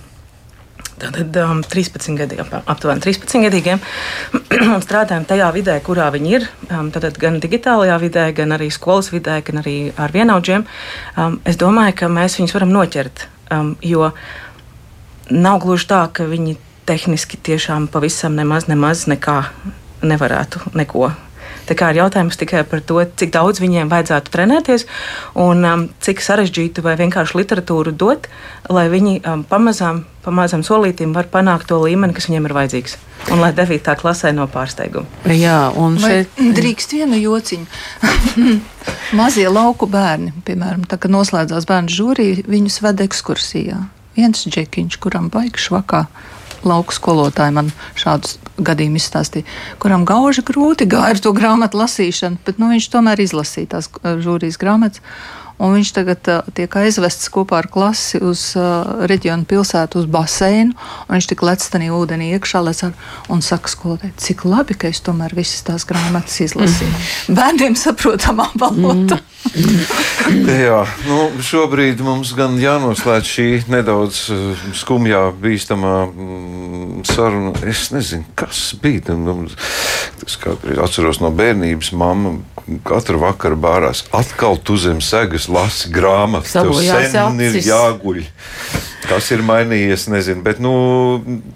tad 1.00 1.36
um, 1.42 1.60
13 1.64 2.16
gadi, 2.16 2.38
ap, 2.40 2.52
aptuveni 2.64 3.04
13 3.04 3.44
gadīgiem, 3.44 3.80
un 4.76 4.84
strādājam 4.84 5.26
tajā 5.28 5.50
vidē, 5.56 5.76
kurā 5.84 6.08
viņi 6.14 6.34
ir, 6.38 6.48
um, 6.70 6.90
tad 6.94 7.20
gan 7.20 7.40
digitālajā 7.42 8.00
vidē, 8.00 8.26
gan 8.36 8.56
arī 8.56 8.70
skolas 8.72 9.12
vidē, 9.12 9.42
gan 9.44 9.60
arī 9.64 9.76
ar 10.00 10.14
vienaudžiem, 10.14 10.66
um, 11.16 11.40
es 11.44 11.60
domāju, 11.60 11.98
ka 12.00 12.12
mēs 12.12 12.40
viņus 12.40 12.56
varam 12.56 12.72
noķert. 12.76 13.26
Um, 13.50 13.76
jo 13.82 14.10
nav 15.30 15.60
gluži 15.62 15.86
tā, 15.90 16.00
ka 16.12 16.26
viņi 16.26 16.56
tehniski 16.86 17.38
tiešām 17.38 17.88
pavisam 17.90 18.34
nemaz, 18.38 18.68
nemaz 18.70 19.06
nekā 19.10 19.42
nevarētu 20.06 20.74
neko. 20.78 21.10
Tā 21.66 21.74
kā 21.78 21.90
ir 21.92 22.00
jautājums 22.02 22.38
tikai 22.38 22.62
par 22.68 22.82
to, 22.86 23.00
cik 23.18 23.32
daudz 23.34 23.60
viņiem 23.62 23.90
vajadzētu 23.90 24.32
trenēties 24.34 24.86
un 25.42 25.64
um, 25.66 25.86
cik 26.04 26.22
sarežģītu 26.22 26.84
vai 26.86 26.94
vienkārši 27.00 27.40
literatūru 27.40 27.94
dot, 27.98 28.28
lai 28.70 28.86
viņi 28.92 29.16
um, 29.26 29.42
pamazām, 29.50 30.04
pamazām 30.26 30.62
solītīm 30.66 31.14
var 31.16 31.26
panākt 31.32 31.68
to 31.72 31.80
līmeni, 31.82 32.14
kas 32.14 32.28
viņiem 32.30 32.46
ir 32.48 32.54
vajadzīgs. 32.56 32.96
Un 33.34 33.40
lai 33.42 33.50
9. 33.56 33.90
klasē 33.98 34.30
no 34.36 34.46
pārsteiguma. 34.50 35.08
Jā, 35.32 35.72
un 35.74 35.96
Vai 35.98 36.20
šeit. 36.22 36.38
drīkst 36.60 36.94
vienu 36.94 37.18
jociņu? 37.18 37.66
Mazie 39.18 39.48
lauku 39.50 39.88
bērni, 39.90 40.32
piemēram, 40.46 40.84
tā, 40.86 40.98
kad 41.02 41.10
noslēdzās 41.14 41.66
bērnu 41.66 41.92
žūrija, 41.94 42.46
viņus 42.50 42.80
ved 42.86 43.02
ekskursijā. 43.06 43.82
Viens 44.16 44.46
džekiņš, 44.48 44.98
kuram 45.02 45.26
baigš 45.32 45.70
vakā. 45.74 46.06
Lauku 46.66 46.94
skolotāji 46.96 47.54
man 47.54 47.70
šādus 47.98 48.36
gadījumus 48.58 49.06
izstāstīja, 49.06 49.46
kuram 49.82 50.06
gauži 50.08 50.44
grūti 50.46 50.88
gāja 50.90 51.14
ar 51.14 51.22
to 51.22 51.32
grāmatu 51.36 51.80
lasīšanu, 51.80 52.40
bet 52.46 52.60
nu, 52.62 52.70
viņš 52.72 52.88
tomēr 52.92 53.22
izlasīja 53.22 53.76
tās 53.76 53.90
uh, 53.92 54.16
žūrijas 54.22 54.58
grāmatas. 54.60 55.04
Un 55.56 55.72
viņš 55.72 55.90
tagad 55.96 56.28
uh, 56.28 56.48
tiek 56.52 56.74
aizvests 56.76 57.30
kopā 57.32 57.62
ar 57.62 57.68
klasi 57.72 58.20
uz 58.20 58.50
uh, 58.60 59.06
reģionu 59.08 59.48
pilsētu, 59.48 60.02
uz 60.02 60.08
baseinu. 60.12 60.76
Viņš 61.08 61.30
tik 61.30 61.44
lec 61.48 61.64
tajā 61.72 61.94
ūdenī 61.96 62.28
iekšā 62.36 62.60
lec 62.66 62.82
ar, 62.84 62.92
un 63.32 63.40
saka, 63.44 63.72
skolotāji, 63.72 64.12
cik 64.20 64.44
labi, 64.44 64.76
ka 64.76 64.90
es 64.92 65.00
tomēr 65.06 65.32
visas 65.36 65.64
tās 65.64 65.88
grāmatas 65.88 66.42
izlasīju. 66.44 66.92
Bērniem 67.38 67.78
saprotamā 67.80 68.50
valodā. 68.60 69.22
Jā, 70.66 70.80
nu, 71.06 71.18
šobrīd 71.44 72.00
mums 72.04 72.32
gan 72.36 72.56
jānoslēdz 72.60 73.30
šī 73.30 73.46
nedaudz 73.70 74.22
uh, 74.34 74.64
skumjā, 74.76 75.22
bīstamā 75.42 75.94
mm, 76.08 77.04
saruna. 77.08 77.54
Es 77.68 77.88
nezinu, 77.94 78.26
kas 78.38 78.68
bija. 78.82 79.14
Nu, 79.16 79.46
es 80.26 80.36
kādreiz 80.42 80.80
atceros 80.82 81.22
no 81.22 81.30
bērnības, 81.36 81.92
mamma 81.96 82.36
katru 82.86 83.20
vakaru 83.22 83.58
bārās. 83.60 84.04
Atkal 84.16 84.58
tu 84.58 84.78
zem 84.80 85.00
segas 85.04 85.48
lasi 85.52 85.92
grāmatu, 85.94 86.50
tev 86.50 86.74
sen 86.82 87.46
ir 87.46 87.60
jāguļ. 87.62 88.24
Kas 89.06 89.28
ir 89.30 89.42
mainījies, 89.46 90.08
nezinu. 90.10 90.42
Bet, 90.42 90.58
nu, 90.62 90.72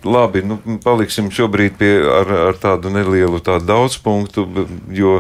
labi, 0.06 0.42
nu, 0.46 0.58
paliksim 0.84 1.30
šobrīd 1.34 1.74
pie, 1.80 1.90
ar, 2.06 2.30
ar 2.50 2.58
tādu 2.60 2.92
nelielu 2.94 3.40
tādu 3.42 3.66
daudzpunktu, 3.66 4.44
jo 4.94 5.16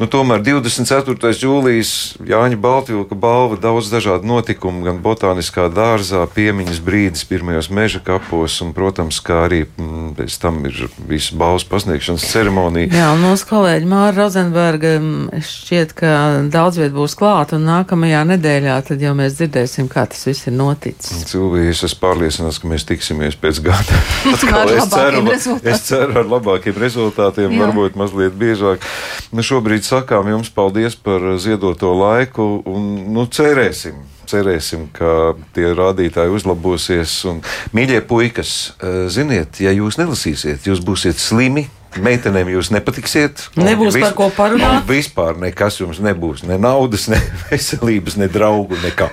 nu, 0.00 0.08
tomēr 0.10 0.42
24. 0.42 1.30
jūlijas 1.38 1.92
Jāņa 2.26 2.58
Baltvilka 2.60 3.14
balva 3.18 3.58
daudz 3.60 3.90
dažādu 3.92 4.26
notikumu, 4.26 4.82
gan 4.86 4.98
botāniskā 5.04 5.68
dārzā, 5.72 6.24
piemiņas 6.34 6.80
brīdis 6.84 7.26
pirmajos 7.30 7.70
meža 7.74 8.02
kapos, 8.04 8.58
un, 8.64 8.74
protams, 8.74 9.20
kā 9.22 9.44
arī 9.46 9.62
mm, 9.68 10.12
pēc 10.18 10.38
tam 10.42 10.60
ir 10.66 10.82
visa 11.08 11.38
balvas 11.38 11.66
pasniegšanas 11.70 12.26
ceremonija. 12.32 12.90
Jā, 12.98 13.12
un 13.14 13.24
mūsu 13.28 13.46
kolēģi 13.50 13.90
Māra 13.90 14.16
Rozenberga 14.18 14.96
mm, 14.98 15.44
šķiet, 15.46 15.94
ka 16.02 16.16
daudz 16.50 16.82
viet 16.82 16.94
būs 16.96 17.14
klāt, 17.18 17.54
un 17.54 17.66
nākamajā 17.68 18.26
nedēļā 18.34 18.80
tad 18.90 19.06
jau 19.06 19.14
mēs 19.18 19.38
dzirdēsim, 19.38 19.90
kā 19.92 20.08
tas 20.10 20.26
viss 20.26 20.50
ir 20.50 20.58
noticis. 20.58 21.24
Silvija, 21.60 21.74
es 21.76 21.82
esmu 21.84 22.00
pārliecināts, 22.00 22.58
ka 22.60 22.68
mēs 22.70 22.84
tiksimies 22.88 23.36
pēc 23.40 23.58
gada. 23.64 23.96
Atkal 24.32 24.70
es 24.72 24.86
ceru, 24.88 25.22
rezultātiem. 25.26 25.72
es 25.74 25.82
ceru 25.84 26.16
ar 26.16 26.30
labākiem 26.30 26.78
rezultātiem, 26.80 27.52
Jā. 27.52 27.66
varbūt 27.66 27.98
mazliet 28.00 28.36
biežāk. 28.40 28.84
Nu, 29.34 29.44
šobrīd 29.44 29.84
sakām 29.84 30.30
jums 30.32 30.48
paldies 30.54 30.96
par 30.96 31.20
ziedoto 31.42 31.92
laiku 31.98 32.62
un 32.64 32.88
nu, 33.12 33.26
cerēsim. 33.28 34.00
Cerēsim, 34.30 34.86
ka 34.94 35.34
tie 35.56 35.72
rādītāji 35.74 36.32
uzlabosies. 36.32 37.18
Un, 37.28 37.42
mīļie 37.76 38.00
puikas, 38.08 38.54
eh, 38.80 39.04
ziniet, 39.12 39.60
ja 39.60 39.74
jūs 39.74 40.00
nelasīsiet, 40.00 40.64
jūs 40.70 40.80
būsiet 40.86 41.20
slimi. 41.20 41.66
Meitenēm 41.98 42.52
jūs 42.52 42.68
nepatiksiet. 42.70 43.48
Nebūs 43.58 43.96
par 43.98 44.12
ko 44.14 44.28
parunāt. 44.34 44.84
un 44.84 44.86
Vispār 44.86 45.34
nekas 45.42 45.80
jums 45.80 45.98
nebūs. 46.04 46.44
Ne 46.46 46.58
naudas, 46.60 47.08
ne 47.10 47.18
veselības, 47.50 48.14
ne 48.20 48.30
draugu, 48.30 48.78
nekā. 48.84 49.10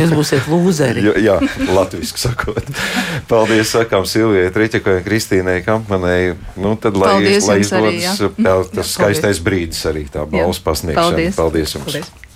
Jūs 0.00 0.14
būsiet 0.16 0.50
lūzeri. 0.50 1.04
Jā, 1.06 1.14
jā 1.22 1.70
latviešu 1.70 2.18
sakot. 2.18 2.72
Paldies, 3.30 3.70
sakām 3.70 4.06
Silvijai, 4.08 4.50
Treķakai 4.54 4.98
un 4.98 5.06
Kristīnai 5.06 5.58
Kampmanai. 5.66 6.20
Nu, 6.58 6.74
tad, 6.80 6.98
lai, 6.98 7.14
Paldies 7.18 7.46
lai 7.46 7.60
jums 7.60 7.74
arī, 7.78 7.96
izdodas 8.00 8.22
jā. 8.24 8.32
tā, 8.42 8.56
tas 8.80 8.94
skaistais 8.98 9.42
brīdis 9.44 9.84
arī 9.90 10.08
tā 10.10 10.26
balvas 10.26 10.62
pasniegšana. 10.64 11.04
Paldies. 11.04 11.38
Paldies 11.38 11.78
jums! 11.78 11.92
Paldies. 11.92 12.26